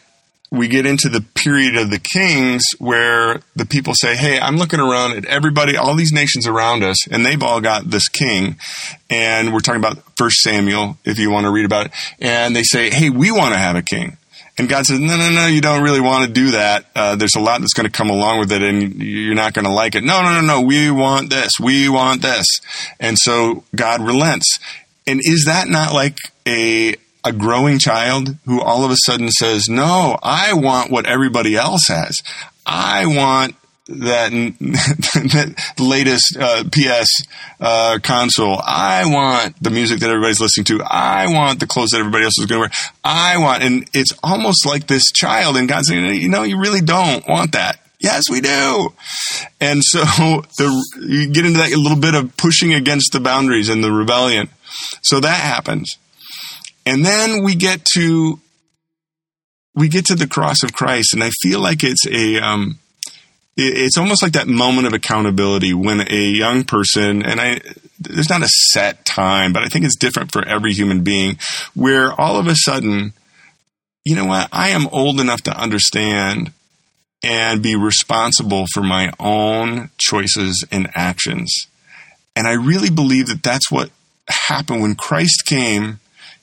we 0.50 0.68
get 0.68 0.86
into 0.86 1.08
the 1.08 1.20
period 1.20 1.76
of 1.76 1.90
the 1.90 1.98
kings 1.98 2.64
where 2.78 3.40
the 3.56 3.66
people 3.66 3.94
say, 3.94 4.16
Hey, 4.16 4.38
I'm 4.38 4.56
looking 4.56 4.80
around 4.80 5.12
at 5.12 5.24
everybody, 5.24 5.76
all 5.76 5.94
these 5.94 6.12
nations 6.12 6.46
around 6.46 6.82
us, 6.82 7.06
and 7.08 7.26
they've 7.26 7.42
all 7.42 7.60
got 7.60 7.90
this 7.90 8.08
king. 8.08 8.56
And 9.10 9.52
we're 9.52 9.60
talking 9.60 9.80
about 9.80 9.98
First 10.16 10.42
Samuel, 10.42 10.98
if 11.04 11.18
you 11.18 11.30
want 11.30 11.44
to 11.44 11.50
read 11.50 11.64
about 11.64 11.86
it. 11.86 11.92
And 12.20 12.54
they 12.54 12.62
say, 12.62 12.90
Hey, 12.90 13.10
we 13.10 13.30
want 13.30 13.54
to 13.54 13.58
have 13.58 13.76
a 13.76 13.82
king. 13.82 14.18
And 14.58 14.70
God 14.70 14.86
says, 14.86 14.98
no, 14.98 15.18
no, 15.18 15.30
no, 15.30 15.46
you 15.48 15.60
don't 15.60 15.82
really 15.82 16.00
want 16.00 16.26
to 16.26 16.32
do 16.32 16.52
that. 16.52 16.86
Uh, 16.94 17.14
there's 17.14 17.34
a 17.36 17.40
lot 17.40 17.60
that's 17.60 17.74
going 17.74 17.84
to 17.84 17.92
come 17.92 18.08
along 18.08 18.38
with 18.38 18.50
it 18.52 18.62
and 18.62 19.02
you're 19.02 19.34
not 19.34 19.52
going 19.52 19.66
to 19.66 19.70
like 19.70 19.94
it. 19.94 20.02
No, 20.02 20.22
no, 20.22 20.40
no, 20.40 20.46
no. 20.46 20.60
We 20.62 20.90
want 20.90 21.28
this. 21.28 21.52
We 21.60 21.90
want 21.90 22.22
this. 22.22 22.46
And 22.98 23.18
so 23.18 23.64
God 23.74 24.00
relents. 24.00 24.58
And 25.06 25.20
is 25.22 25.44
that 25.44 25.68
not 25.68 25.92
like 25.92 26.16
a, 26.48 26.94
a 27.26 27.32
growing 27.32 27.78
child 27.78 28.36
who 28.44 28.60
all 28.60 28.84
of 28.84 28.90
a 28.90 28.96
sudden 29.04 29.30
says, 29.30 29.68
No, 29.68 30.18
I 30.22 30.54
want 30.54 30.90
what 30.90 31.06
everybody 31.06 31.56
else 31.56 31.88
has. 31.88 32.22
I 32.64 33.06
want 33.06 33.56
that, 33.88 34.30
that 34.60 35.74
latest 35.78 36.36
uh, 36.38 36.64
PS 36.64 37.26
uh, 37.60 37.98
console. 38.02 38.60
I 38.64 39.04
want 39.06 39.62
the 39.62 39.70
music 39.70 40.00
that 40.00 40.10
everybody's 40.10 40.40
listening 40.40 40.64
to. 40.66 40.82
I 40.82 41.26
want 41.28 41.60
the 41.60 41.66
clothes 41.66 41.90
that 41.90 42.00
everybody 42.00 42.24
else 42.24 42.38
is 42.38 42.46
going 42.46 42.62
to 42.62 42.68
wear. 42.68 42.90
I 43.04 43.38
want, 43.38 43.62
and 43.62 43.88
it's 43.92 44.12
almost 44.22 44.66
like 44.66 44.86
this 44.86 45.12
child, 45.12 45.56
and 45.56 45.68
God's 45.68 45.88
saying, 45.88 46.20
you 46.20 46.28
know, 46.28 46.42
you 46.42 46.58
really 46.58 46.80
don't 46.80 47.26
want 47.28 47.52
that. 47.52 47.80
Yes, 47.98 48.24
we 48.30 48.40
do. 48.40 48.92
And 49.60 49.82
so 49.82 50.00
the, 50.58 51.06
you 51.08 51.32
get 51.32 51.46
into 51.46 51.58
that 51.58 51.70
little 51.70 51.98
bit 51.98 52.14
of 52.14 52.36
pushing 52.36 52.74
against 52.74 53.12
the 53.12 53.20
boundaries 53.20 53.68
and 53.68 53.82
the 53.82 53.92
rebellion. 53.92 54.48
So 55.02 55.20
that 55.20 55.40
happens. 55.40 55.96
And 56.86 57.04
then 57.04 57.42
we 57.42 57.56
get 57.56 57.84
to 57.96 58.40
we 59.74 59.88
get 59.88 60.06
to 60.06 60.14
the 60.14 60.26
cross 60.26 60.62
of 60.62 60.72
Christ, 60.72 61.12
and 61.12 61.22
I 61.22 61.30
feel 61.42 61.60
like 61.60 61.84
it's 61.84 62.06
a 62.06 62.38
um, 62.38 62.78
it's 63.56 63.98
almost 63.98 64.22
like 64.22 64.32
that 64.32 64.48
moment 64.48 64.86
of 64.86 64.92
accountability 64.92 65.74
when 65.74 66.00
a 66.00 66.24
young 66.30 66.64
person 66.64 67.24
and 67.24 67.40
I 67.40 67.60
there's 67.98 68.30
not 68.30 68.42
a 68.42 68.48
set 68.48 69.04
time, 69.04 69.52
but 69.52 69.62
I 69.62 69.68
think 69.68 69.84
it's 69.84 69.96
different 69.96 70.32
for 70.32 70.46
every 70.46 70.72
human 70.72 71.02
being 71.02 71.38
where 71.74 72.12
all 72.12 72.38
of 72.38 72.46
a 72.46 72.54
sudden, 72.54 73.14
you 74.04 74.14
know 74.14 74.26
what, 74.26 74.48
I 74.52 74.68
am 74.68 74.86
old 74.88 75.20
enough 75.20 75.42
to 75.42 75.58
understand 75.58 76.52
and 77.22 77.62
be 77.62 77.74
responsible 77.74 78.66
for 78.72 78.82
my 78.82 79.12
own 79.18 79.90
choices 79.98 80.64
and 80.70 80.90
actions. 80.94 81.66
And 82.36 82.46
I 82.46 82.52
really 82.52 82.90
believe 82.90 83.28
that 83.28 83.42
that's 83.42 83.70
what 83.70 83.90
happened 84.28 84.82
when 84.82 84.94
Christ 84.94 85.44
came 85.46 85.98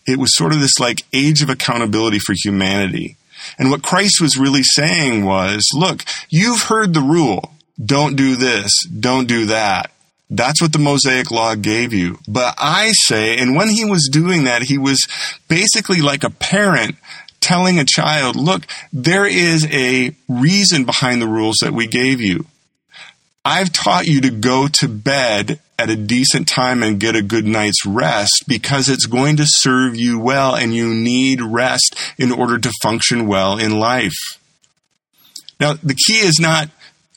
it 0.06 0.20
was 0.20 0.36
sort 0.36 0.54
of 0.54 0.60
this 0.60 0.80
like 0.80 1.02
age 1.13 1.42
of 1.42 1.50
accountability 1.50 2.20
for 2.20 2.34
humanity. 2.36 3.18
And 3.58 3.70
what 3.70 3.84
Christ 3.84 4.22
was 4.22 4.38
really 4.38 4.63
saying 4.63 5.26
was, 5.26 5.70
look, 5.74 6.04
you've 6.30 6.63
heard 6.63 6.94
the 6.94 7.02
rule. 7.02 7.54
Don't 7.84 8.16
do 8.16 8.36
this. 8.36 8.72
Don't 8.88 9.28
do 9.28 9.48
that. 9.48 9.92
That's 10.30 10.62
what 10.62 10.72
the 10.74 10.80
Mosaic 10.80 11.30
law 11.32 11.56
gave 11.56 11.94
you. 11.94 12.20
But 12.28 12.56
I 12.58 12.92
say, 12.94 13.38
and 13.38 13.56
when 13.56 13.70
he 13.70 13.86
was 13.86 14.10
doing 14.12 14.46
that, 14.46 14.63
he 14.63 14.78
was 14.78 15.00
basically 15.48 16.02
like 16.02 16.24
a 16.24 16.30
parent 16.30 16.96
telling 17.39 17.78
a 17.78 17.86
child, 17.86 18.36
look, 18.36 18.66
there 18.92 19.28
is 19.28 19.68
a 19.72 20.16
reason 20.28 20.86
behind 20.86 21.22
the 21.22 21.28
rules 21.28 21.58
that 21.62 21.74
we 21.74 21.88
gave 21.88 22.22
you. 22.22 22.46
I've 23.46 23.74
taught 23.74 24.08
you 24.08 24.22
to 24.22 24.32
go 24.32 24.68
to 24.80 24.88
bed 24.88 25.60
at 25.84 25.89
a 25.89 25.98
decent 25.98 26.48
time 26.48 26.82
and 26.82 26.98
get 26.98 27.13
a 27.13 27.22
good 27.22 27.46
night's 27.46 27.86
rest 27.86 28.46
because 28.48 28.88
it's 28.88 29.06
going 29.06 29.36
to 29.36 29.43
serve 29.46 29.98
you 29.98 30.17
well 30.17 30.56
and 30.56 30.74
you 30.74 30.93
need 30.93 31.41
rest 31.41 31.93
in 32.17 32.32
order 32.32 32.58
to 32.58 32.72
function 32.82 33.28
well 33.28 33.58
in 33.58 33.80
life. 33.80 34.39
Now, 35.60 35.74
the 35.74 35.93
key 35.93 36.19
is 36.19 36.39
not, 36.39 36.69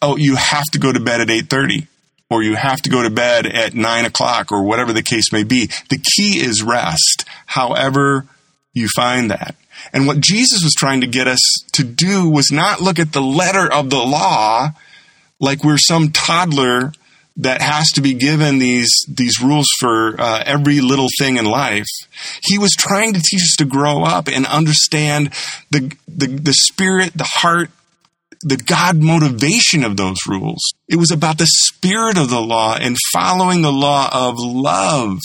oh, 0.02 0.16
you 0.16 0.34
have 0.34 0.64
to 0.72 0.80
go 0.80 0.92
to 0.92 0.98
bed 0.98 1.20
at 1.20 1.28
8.30 1.28 1.86
or 2.28 2.42
you 2.42 2.56
have 2.56 2.82
to 2.82 2.90
go 2.90 3.04
to 3.04 3.10
bed 3.10 3.46
at 3.46 3.72
9 3.72 4.04
o'clock 4.04 4.50
or 4.50 4.64
whatever 4.64 4.92
the 4.92 5.02
case 5.02 5.32
may 5.32 5.44
be. 5.44 5.66
The 5.88 6.02
key 6.16 6.40
is 6.40 6.64
rest, 6.64 7.24
however 7.46 8.26
you 8.74 8.88
find 8.88 9.30
that. 9.30 9.54
And 9.92 10.08
what 10.08 10.18
Jesus 10.18 10.64
was 10.64 10.74
trying 10.74 11.02
to 11.02 11.06
get 11.06 11.28
us 11.28 11.40
to 11.74 11.84
do 11.84 12.28
was 12.28 12.50
not 12.50 12.80
look 12.80 12.98
at 12.98 13.12
the 13.12 13.22
letter 13.22 13.72
of 13.72 13.90
the 13.90 14.02
law 14.02 14.70
like 15.38 15.62
we're 15.62 15.78
some 15.78 16.10
toddler 16.10 16.92
that 17.36 17.60
has 17.60 17.90
to 17.92 18.00
be 18.00 18.14
given 18.14 18.58
these 18.58 18.90
these 19.08 19.40
rules 19.42 19.68
for 19.78 20.18
uh, 20.18 20.42
every 20.46 20.80
little 20.80 21.08
thing 21.18 21.36
in 21.36 21.44
life. 21.44 21.86
He 22.42 22.58
was 22.58 22.72
trying 22.72 23.12
to 23.14 23.20
teach 23.20 23.42
us 23.42 23.56
to 23.58 23.64
grow 23.64 24.04
up 24.04 24.28
and 24.28 24.46
understand 24.46 25.32
the 25.70 25.94
the, 26.08 26.26
the 26.26 26.54
spirit, 26.54 27.12
the 27.14 27.24
heart, 27.24 27.70
the 28.40 28.56
God 28.56 28.96
motivation 28.96 29.84
of 29.84 29.96
those 29.96 30.18
rules. 30.26 30.62
It 30.88 30.96
was 30.96 31.10
about 31.10 31.38
the 31.38 31.46
spirit 31.46 32.16
of 32.16 32.30
the 32.30 32.40
law 32.40 32.76
and 32.80 32.96
following 33.12 33.62
the 33.62 33.72
law 33.72 34.08
of 34.12 34.36
love 34.38 35.20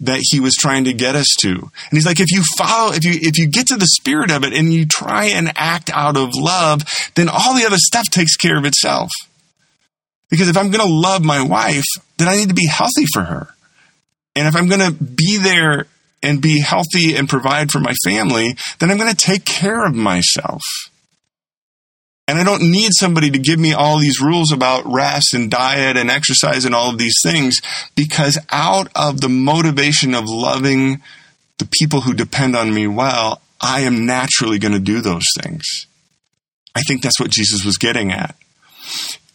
that 0.00 0.20
he 0.30 0.40
was 0.40 0.54
trying 0.54 0.84
to 0.84 0.92
get 0.92 1.14
us 1.14 1.28
to. 1.40 1.52
And 1.52 1.92
he's 1.92 2.04
like, 2.04 2.20
if 2.20 2.30
you 2.30 2.42
follow, 2.58 2.92
if 2.92 3.04
you, 3.04 3.12
if 3.14 3.38
you 3.38 3.46
get 3.46 3.68
to 3.68 3.76
the 3.76 3.86
spirit 3.86 4.30
of 4.30 4.44
it 4.44 4.52
and 4.52 4.72
you 4.72 4.84
try 4.84 5.26
and 5.26 5.52
act 5.56 5.90
out 5.90 6.18
of 6.18 6.30
love, 6.34 6.82
then 7.14 7.28
all 7.30 7.54
the 7.54 7.64
other 7.64 7.78
stuff 7.78 8.04
takes 8.10 8.36
care 8.36 8.58
of 8.58 8.66
itself. 8.66 9.10
Because 10.30 10.48
if 10.48 10.56
I'm 10.56 10.70
going 10.70 10.86
to 10.86 10.92
love 10.92 11.24
my 11.24 11.42
wife, 11.42 11.84
then 12.18 12.28
I 12.28 12.36
need 12.36 12.48
to 12.48 12.54
be 12.54 12.66
healthy 12.66 13.06
for 13.12 13.22
her. 13.22 13.48
And 14.34 14.46
if 14.46 14.56
I'm 14.56 14.68
going 14.68 14.80
to 14.80 14.92
be 14.92 15.38
there 15.38 15.86
and 16.22 16.42
be 16.42 16.60
healthy 16.60 17.14
and 17.14 17.28
provide 17.28 17.70
for 17.70 17.80
my 17.80 17.94
family, 18.04 18.56
then 18.78 18.90
I'm 18.90 18.98
going 18.98 19.14
to 19.14 19.16
take 19.16 19.44
care 19.44 19.86
of 19.86 19.94
myself. 19.94 20.62
And 22.28 22.38
I 22.38 22.44
don't 22.44 22.70
need 22.70 22.90
somebody 22.98 23.30
to 23.30 23.38
give 23.38 23.58
me 23.58 23.72
all 23.72 24.00
these 24.00 24.20
rules 24.20 24.50
about 24.50 24.82
rest 24.84 25.32
and 25.32 25.50
diet 25.50 25.96
and 25.96 26.10
exercise 26.10 26.64
and 26.64 26.74
all 26.74 26.90
of 26.90 26.98
these 26.98 27.16
things 27.22 27.60
because 27.94 28.38
out 28.50 28.88
of 28.96 29.20
the 29.20 29.28
motivation 29.28 30.12
of 30.12 30.24
loving 30.26 31.00
the 31.58 31.68
people 31.70 32.00
who 32.00 32.14
depend 32.14 32.56
on 32.56 32.74
me 32.74 32.88
well, 32.88 33.40
I 33.60 33.82
am 33.82 34.06
naturally 34.06 34.58
going 34.58 34.74
to 34.74 34.80
do 34.80 35.00
those 35.00 35.24
things. 35.40 35.86
I 36.74 36.80
think 36.80 37.02
that's 37.02 37.20
what 37.20 37.30
Jesus 37.30 37.64
was 37.64 37.78
getting 37.78 38.10
at. 38.12 38.34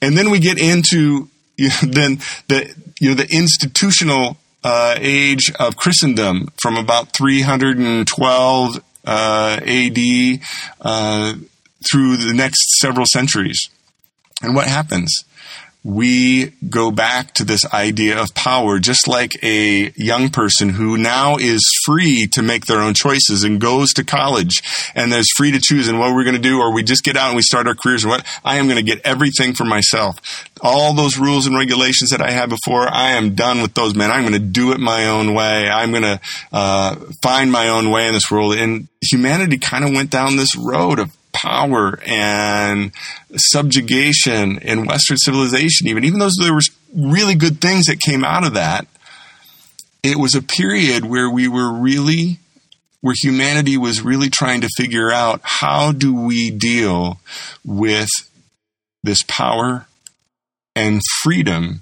And 0.01 0.17
then 0.17 0.31
we 0.31 0.39
get 0.39 0.59
into 0.59 1.29
you 1.57 1.69
know, 1.69 1.75
then 1.83 2.19
the 2.47 2.73
you 2.99 3.09
know 3.09 3.15
the 3.15 3.27
institutional 3.31 4.37
uh, 4.63 4.95
age 4.99 5.51
of 5.59 5.75
Christendom 5.75 6.49
from 6.61 6.77
about 6.77 7.13
312 7.13 8.83
uh, 9.05 9.59
AD 9.65 10.39
uh, 10.81 11.33
through 11.89 12.17
the 12.17 12.33
next 12.33 12.79
several 12.79 13.05
centuries. 13.05 13.69
And 14.41 14.55
what 14.55 14.67
happens? 14.67 15.23
We 15.83 16.51
go 16.69 16.91
back 16.91 17.33
to 17.33 17.43
this 17.43 17.65
idea 17.73 18.21
of 18.21 18.33
power, 18.35 18.77
just 18.77 19.07
like 19.07 19.31
a 19.43 19.91
young 19.95 20.29
person 20.29 20.69
who 20.69 20.95
now 20.95 21.37
is 21.37 21.63
free 21.85 22.27
to 22.33 22.43
make 22.43 22.67
their 22.67 22.81
own 22.81 22.93
choices 22.93 23.43
and 23.43 23.59
goes 23.59 23.91
to 23.93 24.03
college 24.03 24.61
and 24.93 25.11
is 25.11 25.31
free 25.35 25.51
to 25.51 25.59
choose 25.59 25.87
and 25.87 25.99
what 25.99 26.13
we're 26.13 26.23
going 26.23 26.35
to 26.35 26.41
do, 26.41 26.59
or 26.59 26.71
we 26.71 26.83
just 26.83 27.03
get 27.03 27.17
out 27.17 27.29
and 27.29 27.35
we 27.35 27.41
start 27.41 27.67
our 27.67 27.73
careers 27.73 28.03
and 28.03 28.11
what 28.11 28.25
I 28.45 28.57
am 28.57 28.65
going 28.65 28.77
to 28.77 28.83
get 28.83 29.03
everything 29.03 29.53
for 29.53 29.65
myself. 29.65 30.47
All 30.61 30.93
those 30.93 31.17
rules 31.17 31.47
and 31.47 31.55
regulations 31.55 32.11
that 32.11 32.21
I 32.21 32.29
had 32.29 32.49
before, 32.49 32.87
I 32.87 33.11
am 33.11 33.33
done 33.33 33.63
with 33.63 33.73
those, 33.73 33.95
man. 33.95 34.11
I'm 34.11 34.21
going 34.21 34.33
to 34.33 34.39
do 34.39 34.73
it 34.73 34.79
my 34.79 35.07
own 35.07 35.33
way. 35.33 35.67
I'm 35.67 35.89
going 35.89 36.03
to 36.03 36.19
uh, 36.51 36.95
find 37.23 37.51
my 37.51 37.69
own 37.69 37.89
way 37.89 38.05
in 38.05 38.13
this 38.13 38.29
world. 38.29 38.53
And 38.53 38.87
humanity 39.01 39.57
kind 39.57 39.83
of 39.83 39.93
went 39.93 40.11
down 40.11 40.35
this 40.35 40.55
road 40.55 40.99
of 40.99 41.17
power 41.41 41.99
and 42.05 42.91
subjugation 43.35 44.57
in 44.59 44.85
Western 44.85 45.17
civilization, 45.17 45.87
even, 45.87 46.03
even 46.03 46.19
though 46.19 46.29
there 46.39 46.53
were 46.53 46.61
really 46.95 47.35
good 47.35 47.59
things 47.59 47.85
that 47.85 47.99
came 47.99 48.23
out 48.23 48.45
of 48.45 48.53
that, 48.53 48.87
it 50.03 50.17
was 50.17 50.35
a 50.35 50.41
period 50.41 51.05
where 51.05 51.29
we 51.29 51.47
were 51.47 51.71
really, 51.71 52.39
where 53.01 53.15
humanity 53.17 53.77
was 53.77 54.01
really 54.01 54.29
trying 54.29 54.61
to 54.61 54.69
figure 54.75 55.11
out 55.11 55.41
how 55.43 55.91
do 55.91 56.13
we 56.13 56.51
deal 56.51 57.19
with 57.65 58.09
this 59.03 59.23
power 59.27 59.85
and 60.75 61.01
freedom 61.21 61.81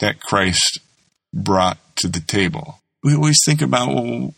that 0.00 0.20
Christ 0.20 0.80
brought 1.32 1.78
to 1.96 2.08
the 2.08 2.20
table. 2.20 2.80
We 3.02 3.14
always 3.14 3.38
think 3.44 3.62
about, 3.62 3.94
well, 3.94 4.34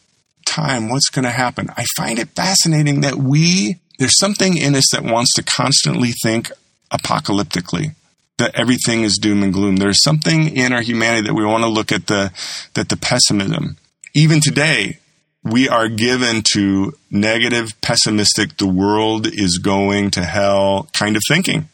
time, 0.46 0.88
what's 0.88 1.08
going 1.10 1.24
to 1.24 1.30
happen? 1.30 1.70
I 1.76 1.84
find 1.96 2.18
it 2.18 2.30
fascinating 2.30 3.00
that 3.02 3.16
we 3.16 3.78
there's 3.98 4.18
something 4.18 4.56
in 4.56 4.74
us 4.74 4.90
that 4.92 5.04
wants 5.04 5.32
to 5.34 5.42
constantly 5.42 6.12
think 6.22 6.50
apocalyptically 6.90 7.94
that 8.38 8.54
everything 8.54 9.02
is 9.02 9.18
doom 9.20 9.42
and 9.42 9.52
gloom. 9.52 9.76
There's 9.76 10.02
something 10.02 10.56
in 10.56 10.72
our 10.72 10.82
humanity 10.82 11.28
that 11.28 11.34
we 11.34 11.44
want 11.44 11.62
to 11.62 11.68
look 11.68 11.92
at 11.92 12.06
the 12.08 12.32
that 12.74 12.88
the 12.88 12.96
pessimism. 12.96 13.76
Even 14.14 14.40
today, 14.40 14.98
we 15.42 15.68
are 15.68 15.88
given 15.88 16.42
to 16.54 16.94
negative, 17.10 17.80
pessimistic, 17.80 18.56
the 18.56 18.66
world 18.66 19.26
is 19.26 19.58
going 19.58 20.10
to 20.12 20.24
hell 20.24 20.88
kind 20.92 21.16
of 21.16 21.22
thinking. 21.28 21.68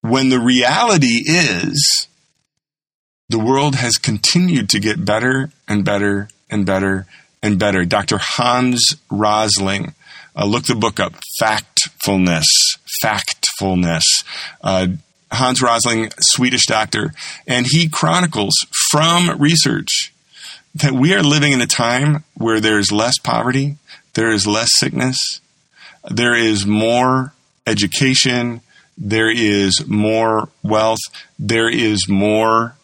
When 0.00 0.30
the 0.30 0.40
reality 0.40 1.22
is 1.26 2.08
the 3.28 3.38
world 3.38 3.74
has 3.74 3.96
continued 3.96 4.68
to 4.70 4.80
get 4.80 5.04
better 5.04 5.50
and 5.68 5.84
better 5.84 6.28
and 6.48 6.64
better 6.64 7.06
and 7.46 7.58
better. 7.58 7.84
Dr. 7.84 8.18
Hans 8.20 8.96
Rosling 9.10 9.94
uh, 10.36 10.44
look 10.44 10.64
the 10.64 10.74
book 10.74 11.00
up. 11.00 11.14
Factfulness. 11.40 12.44
Factfulness. 13.02 14.24
Uh, 14.62 14.88
Hans 15.32 15.62
Rosling, 15.62 16.10
Swedish 16.20 16.66
doctor, 16.66 17.12
and 17.46 17.66
he 17.68 17.88
chronicles 17.88 18.54
from 18.90 19.40
research 19.40 20.12
that 20.74 20.92
we 20.92 21.14
are 21.14 21.22
living 21.22 21.52
in 21.52 21.60
a 21.60 21.66
time 21.66 22.24
where 22.34 22.60
there 22.60 22.78
is 22.78 22.92
less 22.92 23.18
poverty, 23.18 23.76
there 24.14 24.30
is 24.30 24.46
less 24.46 24.68
sickness, 24.72 25.40
there 26.10 26.34
is 26.34 26.66
more 26.66 27.32
education, 27.66 28.60
there 28.96 29.30
is 29.30 29.86
more 29.86 30.48
wealth, 30.62 31.00
there 31.38 31.68
is 31.68 32.08
more 32.08 32.76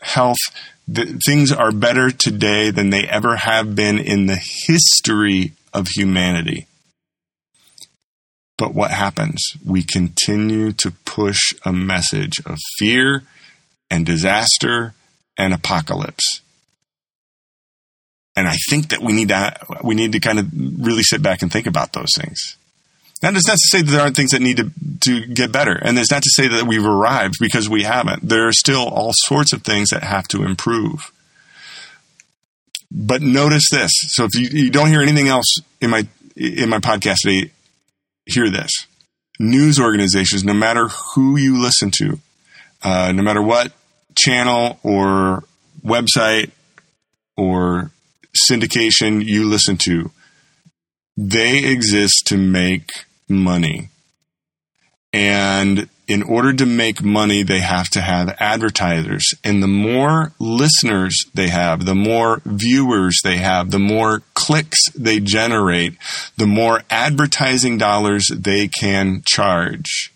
health. 0.00 0.38
Things 0.86 1.50
are 1.50 1.72
better 1.72 2.10
today 2.10 2.70
than 2.70 2.90
they 2.90 3.06
ever 3.06 3.36
have 3.36 3.74
been 3.74 3.98
in 3.98 4.26
the 4.26 4.40
history 4.66 5.52
of 5.72 5.88
humanity. 5.88 6.66
But 8.56 8.74
what 8.74 8.90
happens? 8.90 9.42
We 9.64 9.82
continue 9.82 10.72
to 10.72 10.92
push 11.04 11.54
a 11.64 11.72
message 11.72 12.40
of 12.46 12.58
fear 12.78 13.24
and 13.90 14.06
disaster 14.06 14.94
and 15.38 15.52
apocalypse. 15.52 16.40
And 18.36 18.46
I 18.46 18.56
think 18.68 18.88
that 18.90 19.00
we 19.00 19.12
need 19.12 19.28
to 19.28 19.56
we 19.82 19.94
need 19.94 20.12
to 20.12 20.20
kind 20.20 20.38
of 20.38 20.48
really 20.52 21.02
sit 21.02 21.22
back 21.22 21.42
and 21.42 21.50
think 21.50 21.66
about 21.66 21.92
those 21.92 22.10
things. 22.16 22.56
Now, 23.22 23.30
that's 23.30 23.48
not 23.48 23.54
to 23.54 23.68
say 23.68 23.82
that 23.82 23.90
there 23.90 24.00
aren't 24.00 24.16
things 24.16 24.32
that 24.32 24.42
need 24.42 24.58
to, 24.58 24.70
to 25.00 25.26
get 25.26 25.50
better. 25.50 25.72
And 25.72 25.98
it's 25.98 26.10
not 26.10 26.22
to 26.22 26.30
say 26.30 26.48
that 26.48 26.66
we've 26.66 26.84
arrived 26.84 27.36
because 27.40 27.68
we 27.68 27.84
haven't. 27.84 28.28
There 28.28 28.46
are 28.46 28.52
still 28.52 28.86
all 28.86 29.12
sorts 29.14 29.52
of 29.52 29.62
things 29.62 29.88
that 29.90 30.02
have 30.02 30.28
to 30.28 30.44
improve. 30.44 31.10
But 32.90 33.22
notice 33.22 33.70
this. 33.70 33.92
So 34.08 34.24
if 34.24 34.34
you, 34.34 34.48
you 34.48 34.70
don't 34.70 34.88
hear 34.88 35.00
anything 35.00 35.28
else 35.28 35.56
in 35.80 35.90
my 35.90 36.06
in 36.36 36.68
my 36.68 36.80
podcast 36.80 37.18
today, 37.22 37.50
hear 38.26 38.50
this 38.50 38.70
news 39.38 39.80
organizations, 39.80 40.44
no 40.44 40.54
matter 40.54 40.88
who 40.88 41.36
you 41.36 41.60
listen 41.60 41.90
to, 41.98 42.18
uh, 42.82 43.12
no 43.12 43.22
matter 43.22 43.42
what 43.42 43.72
channel 44.14 44.78
or 44.82 45.44
website 45.84 46.50
or 47.36 47.90
syndication 48.48 49.24
you 49.24 49.48
listen 49.48 49.76
to, 49.76 50.10
they 51.16 51.64
exist 51.64 52.26
to 52.26 52.36
make 52.36 52.90
money. 53.28 53.88
And 55.12 55.88
in 56.06 56.22
order 56.22 56.52
to 56.52 56.66
make 56.66 57.02
money, 57.02 57.42
they 57.42 57.60
have 57.60 57.88
to 57.90 58.00
have 58.00 58.36
advertisers. 58.38 59.32
And 59.42 59.62
the 59.62 59.68
more 59.68 60.32
listeners 60.38 61.16
they 61.32 61.48
have, 61.48 61.84
the 61.84 61.94
more 61.94 62.42
viewers 62.44 63.20
they 63.22 63.36
have, 63.36 63.70
the 63.70 63.78
more 63.78 64.22
clicks 64.34 64.90
they 64.90 65.20
generate, 65.20 65.96
the 66.36 66.46
more 66.46 66.82
advertising 66.90 67.78
dollars 67.78 68.28
they 68.28 68.68
can 68.68 69.22
charge. 69.24 70.12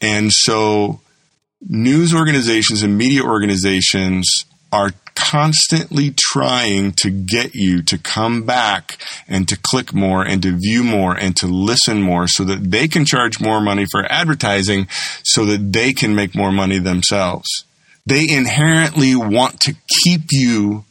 And 0.00 0.32
so 0.32 1.00
news 1.60 2.12
organizations 2.12 2.82
and 2.82 2.98
media 2.98 3.22
organizations 3.22 4.44
are 4.72 4.92
constantly 5.14 6.12
trying 6.16 6.92
to 6.92 7.10
get 7.10 7.54
you 7.54 7.82
to 7.82 7.98
come 7.98 8.44
back 8.44 8.98
and 9.28 9.46
to 9.48 9.58
click 9.62 9.94
more 9.94 10.24
and 10.26 10.42
to 10.42 10.56
view 10.56 10.82
more 10.82 11.14
and 11.14 11.36
to 11.36 11.46
listen 11.46 12.00
more 12.00 12.26
so 12.26 12.44
that 12.44 12.70
they 12.70 12.88
can 12.88 13.04
charge 13.04 13.40
more 13.40 13.60
money 13.60 13.84
for 13.90 14.04
advertising 14.10 14.86
so 15.22 15.44
that 15.44 15.72
they 15.72 15.92
can 15.92 16.14
make 16.14 16.34
more 16.34 16.50
money 16.50 16.78
themselves. 16.78 17.46
They 18.06 18.28
inherently 18.28 19.14
want 19.14 19.60
to 19.60 19.74
keep 20.02 20.22
you 20.30 20.84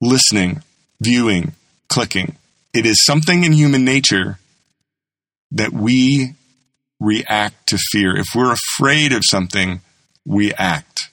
listening, 0.00 0.62
viewing, 1.00 1.52
clicking. 1.88 2.36
It 2.72 2.86
is 2.86 3.04
something 3.04 3.44
in 3.44 3.52
human 3.52 3.84
nature 3.84 4.38
that 5.50 5.72
we 5.72 6.34
react 7.00 7.68
to 7.68 7.78
fear. 7.90 8.16
If 8.16 8.28
we're 8.34 8.52
afraid 8.52 9.12
of 9.12 9.22
something, 9.24 9.80
we 10.24 10.54
act. 10.54 11.09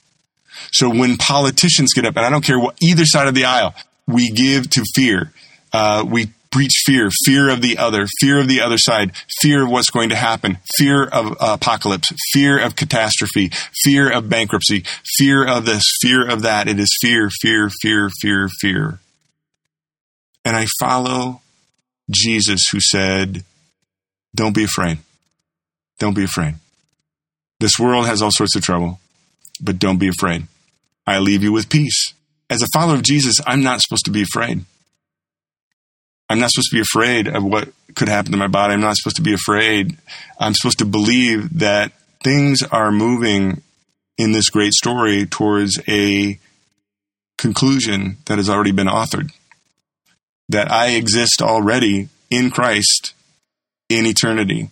So 0.72 0.90
when 0.90 1.18
politicians 1.18 1.94
get 1.94 2.06
up, 2.06 2.16
and 2.18 2.26
I 2.26 2.30
don't 2.30 2.44
care 2.44 2.60
what 2.60 2.78
either 2.82 3.06
side 3.06 3.28
of 3.28 3.36
the 3.36 3.46
aisle, 3.46 3.74
we 4.08 4.30
give 4.30 4.70
to 4.72 4.84
fear. 4.96 5.32
Uh, 5.74 6.06
we 6.08 6.32
preach 6.52 6.84
fear, 6.86 7.10
fear 7.26 7.50
of 7.50 7.62
the 7.62 7.78
other, 7.78 8.08
fear 8.20 8.40
of 8.40 8.48
the 8.48 8.62
other 8.62 8.78
side, 8.78 9.12
fear 9.42 9.64
of 9.64 9.70
what's 9.70 9.90
going 9.90 10.10
to 10.10 10.16
happen, 10.16 10.58
fear 10.76 11.04
of 11.04 11.36
apocalypse, 11.40 12.12
fear 12.32 12.60
of 12.60 12.76
catastrophe, 12.76 13.52
fear 13.84 14.12
of 14.12 14.30
bankruptcy, 14.30 14.84
fear 15.18 15.46
of 15.46 15.66
this, 15.66 15.84
fear 16.02 16.28
of 16.28 16.42
that. 16.44 16.68
It 16.68 16.80
is 16.80 16.90
fear, 17.02 17.30
fear, 17.42 17.70
fear, 17.82 18.10
fear, 18.22 18.50
fear. 18.62 19.00
And 20.46 20.56
I 20.56 20.66
follow 20.80 21.42
Jesus 22.10 22.62
who 22.72 22.80
said, 22.80 23.44
Don't 24.34 24.56
be 24.56 24.64
afraid. 24.64 25.00
Don't 26.00 26.16
be 26.16 26.24
afraid. 26.24 26.56
This 27.60 27.78
world 27.80 28.06
has 28.06 28.22
all 28.22 28.32
sorts 28.32 28.56
of 28.56 28.64
trouble, 28.64 29.00
but 29.62 29.80
don't 29.80 30.00
be 30.00 30.10
afraid. 30.10 30.48
I 31.06 31.20
leave 31.20 31.44
you 31.44 31.52
with 31.52 31.70
peace. 31.70 32.14
As 32.50 32.62
a 32.62 32.68
follower 32.74 32.96
of 32.96 33.04
Jesus, 33.04 33.38
I'm 33.46 33.62
not 33.62 33.82
supposed 33.82 34.06
to 34.06 34.12
be 34.12 34.22
afraid. 34.22 34.66
I'm 36.30 36.40
not 36.40 36.52
supposed 36.52 36.70
to 36.72 36.76
be 36.76 36.82
afraid 36.82 37.28
of 37.28 37.44
what 37.44 37.70
could 37.96 38.10
happen 38.10 38.32
to 38.32 38.38
my 38.38 38.48
body. 38.48 38.74
I'm 38.74 38.82
not 38.82 38.98
supposed 38.98 39.16
to 39.16 39.22
be 39.22 39.34
afraid. 39.34 39.98
I'm 40.40 40.54
supposed 40.54 40.80
to 40.80 40.86
believe 40.86 41.60
that 41.60 41.94
things 42.24 42.64
are 42.64 42.92
moving 42.92 43.62
in 44.18 44.32
this 44.32 44.50
great 44.50 44.74
story 44.74 45.26
towards 45.26 45.80
a 45.88 46.40
conclusion 47.38 48.18
that 48.26 48.38
has 48.38 48.50
already 48.50 48.72
been 48.72 48.88
authored. 48.88 49.32
That 50.50 50.72
I 50.72 50.92
exist 50.92 51.42
already 51.42 52.10
in 52.30 52.52
Christ 52.52 53.14
in 53.90 54.06
eternity. 54.06 54.70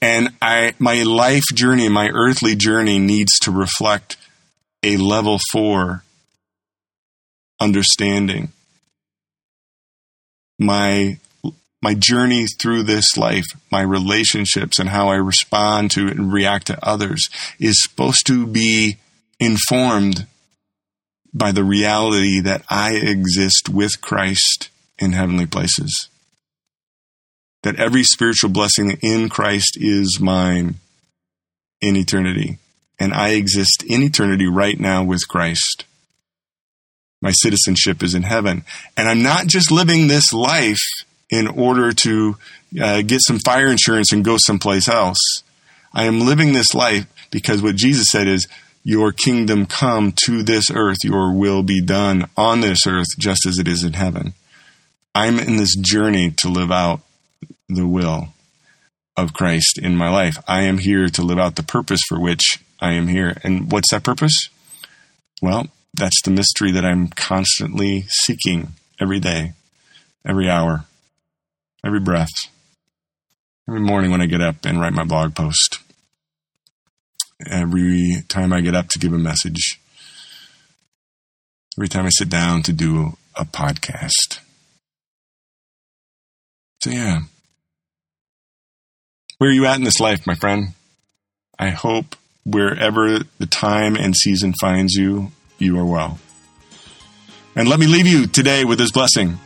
And 0.00 0.30
I, 0.40 0.74
my 0.78 1.02
life 1.02 1.44
journey, 1.52 1.88
my 1.88 2.08
earthly 2.08 2.54
journey 2.54 2.98
needs 2.98 3.38
to 3.40 3.50
reflect 3.50 4.16
a 4.82 4.96
level 4.96 5.38
four 5.50 6.04
understanding. 7.60 8.52
My 10.58 11.18
my 11.80 11.94
journey 11.94 12.46
through 12.60 12.82
this 12.82 13.16
life, 13.16 13.46
my 13.70 13.82
relationships, 13.82 14.80
and 14.80 14.88
how 14.88 15.08
I 15.08 15.14
respond 15.14 15.92
to 15.92 16.08
and 16.08 16.32
react 16.32 16.66
to 16.68 16.84
others 16.86 17.28
is 17.60 17.80
supposed 17.80 18.26
to 18.26 18.46
be 18.46 18.96
informed 19.38 20.26
by 21.32 21.52
the 21.52 21.62
reality 21.62 22.40
that 22.40 22.64
I 22.68 22.94
exist 22.94 23.68
with 23.68 24.00
Christ 24.00 24.70
in 24.98 25.12
heavenly 25.12 25.46
places. 25.46 26.08
That 27.62 27.76
every 27.76 28.04
spiritual 28.04 28.50
blessing 28.50 28.98
in 29.02 29.28
Christ 29.28 29.76
is 29.80 30.18
mine 30.20 30.76
in 31.80 31.96
eternity. 31.96 32.58
And 32.98 33.12
I 33.12 33.30
exist 33.30 33.84
in 33.86 34.02
eternity 34.02 34.46
right 34.46 34.78
now 34.78 35.04
with 35.04 35.26
Christ. 35.28 35.84
My 37.20 37.32
citizenship 37.32 38.02
is 38.02 38.14
in 38.14 38.22
heaven. 38.22 38.64
And 38.96 39.08
I'm 39.08 39.22
not 39.22 39.46
just 39.46 39.70
living 39.70 40.06
this 40.06 40.32
life 40.32 40.82
in 41.30 41.46
order 41.46 41.92
to 41.92 42.36
uh, 42.80 43.02
get 43.02 43.20
some 43.26 43.38
fire 43.38 43.68
insurance 43.68 44.12
and 44.12 44.24
go 44.24 44.36
someplace 44.38 44.88
else. 44.88 45.42
I 45.92 46.04
am 46.04 46.20
living 46.20 46.52
this 46.52 46.74
life 46.74 47.06
because 47.30 47.62
what 47.62 47.76
Jesus 47.76 48.06
said 48.10 48.26
is, 48.26 48.46
Your 48.84 49.12
kingdom 49.12 49.66
come 49.66 50.12
to 50.24 50.42
this 50.42 50.70
earth, 50.70 50.98
your 51.02 51.32
will 51.32 51.62
be 51.62 51.82
done 51.82 52.28
on 52.36 52.60
this 52.60 52.86
earth 52.86 53.08
just 53.18 53.46
as 53.46 53.58
it 53.58 53.68
is 53.68 53.84
in 53.84 53.94
heaven. 53.94 54.34
I'm 55.14 55.38
in 55.38 55.56
this 55.56 55.74
journey 55.76 56.30
to 56.38 56.48
live 56.48 56.70
out 56.70 57.00
the 57.68 57.86
will 57.86 58.28
of 59.16 59.32
Christ 59.32 59.78
in 59.78 59.96
my 59.96 60.10
life. 60.10 60.38
I 60.46 60.62
am 60.62 60.78
here 60.78 61.08
to 61.08 61.22
live 61.22 61.38
out 61.38 61.56
the 61.56 61.62
purpose 61.62 62.00
for 62.08 62.20
which 62.20 62.62
I 62.80 62.92
am 62.92 63.08
here. 63.08 63.36
And 63.42 63.70
what's 63.70 63.90
that 63.90 64.04
purpose? 64.04 64.48
Well, 65.42 65.68
that's 65.94 66.22
the 66.22 66.30
mystery 66.30 66.70
that 66.72 66.84
I'm 66.84 67.08
constantly 67.08 68.04
seeking 68.08 68.74
every 69.00 69.20
day, 69.20 69.52
every 70.24 70.48
hour 70.48 70.84
every 71.84 72.00
breath, 72.00 72.28
every 73.68 73.80
morning 73.80 74.10
when 74.10 74.20
I 74.20 74.26
get 74.26 74.40
up 74.40 74.64
and 74.64 74.80
write 74.80 74.92
my 74.92 75.04
blog 75.04 75.34
post, 75.34 75.78
every 77.46 78.16
time 78.28 78.52
I 78.52 78.60
get 78.60 78.74
up 78.74 78.88
to 78.88 78.98
give 78.98 79.12
a 79.12 79.18
message, 79.18 79.80
every 81.76 81.88
time 81.88 82.06
I 82.06 82.10
sit 82.10 82.28
down 82.28 82.62
to 82.64 82.72
do 82.72 83.16
a 83.36 83.44
podcast. 83.44 84.40
So, 86.80 86.90
yeah. 86.90 87.20
Where 89.38 89.50
are 89.50 89.52
you 89.52 89.66
at 89.66 89.76
in 89.76 89.84
this 89.84 90.00
life, 90.00 90.26
my 90.26 90.34
friend? 90.34 90.74
I 91.58 91.70
hope 91.70 92.16
wherever 92.44 93.20
the 93.38 93.46
time 93.46 93.96
and 93.96 94.14
season 94.16 94.54
finds 94.60 94.94
you, 94.94 95.32
you 95.58 95.78
are 95.78 95.84
well. 95.84 96.18
And 97.56 97.68
let 97.68 97.80
me 97.80 97.86
leave 97.86 98.06
you 98.06 98.26
today 98.26 98.64
with 98.64 98.78
this 98.78 98.92
blessing. 98.92 99.38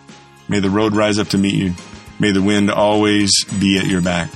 May 0.48 0.60
the 0.60 0.70
road 0.70 0.94
rise 0.94 1.18
up 1.18 1.28
to 1.28 1.38
meet 1.38 1.54
you. 1.54 1.74
May 2.20 2.32
the 2.32 2.42
wind 2.42 2.70
always 2.70 3.32
be 3.58 3.78
at 3.78 3.86
your 3.86 4.02
back. 4.02 4.30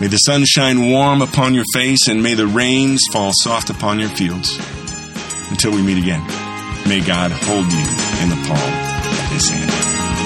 May 0.00 0.06
the 0.06 0.18
sun 0.18 0.44
shine 0.44 0.90
warm 0.90 1.22
upon 1.22 1.54
your 1.54 1.64
face, 1.74 2.08
and 2.08 2.22
may 2.22 2.34
the 2.34 2.46
rains 2.46 3.00
fall 3.12 3.32
soft 3.34 3.70
upon 3.70 3.98
your 3.98 4.08
fields. 4.10 4.58
Until 5.50 5.72
we 5.72 5.82
meet 5.82 5.98
again, 5.98 6.24
may 6.88 7.00
God 7.00 7.32
hold 7.32 7.66
you 7.66 7.84
in 8.22 8.28
the 8.28 8.44
palm 8.46 10.19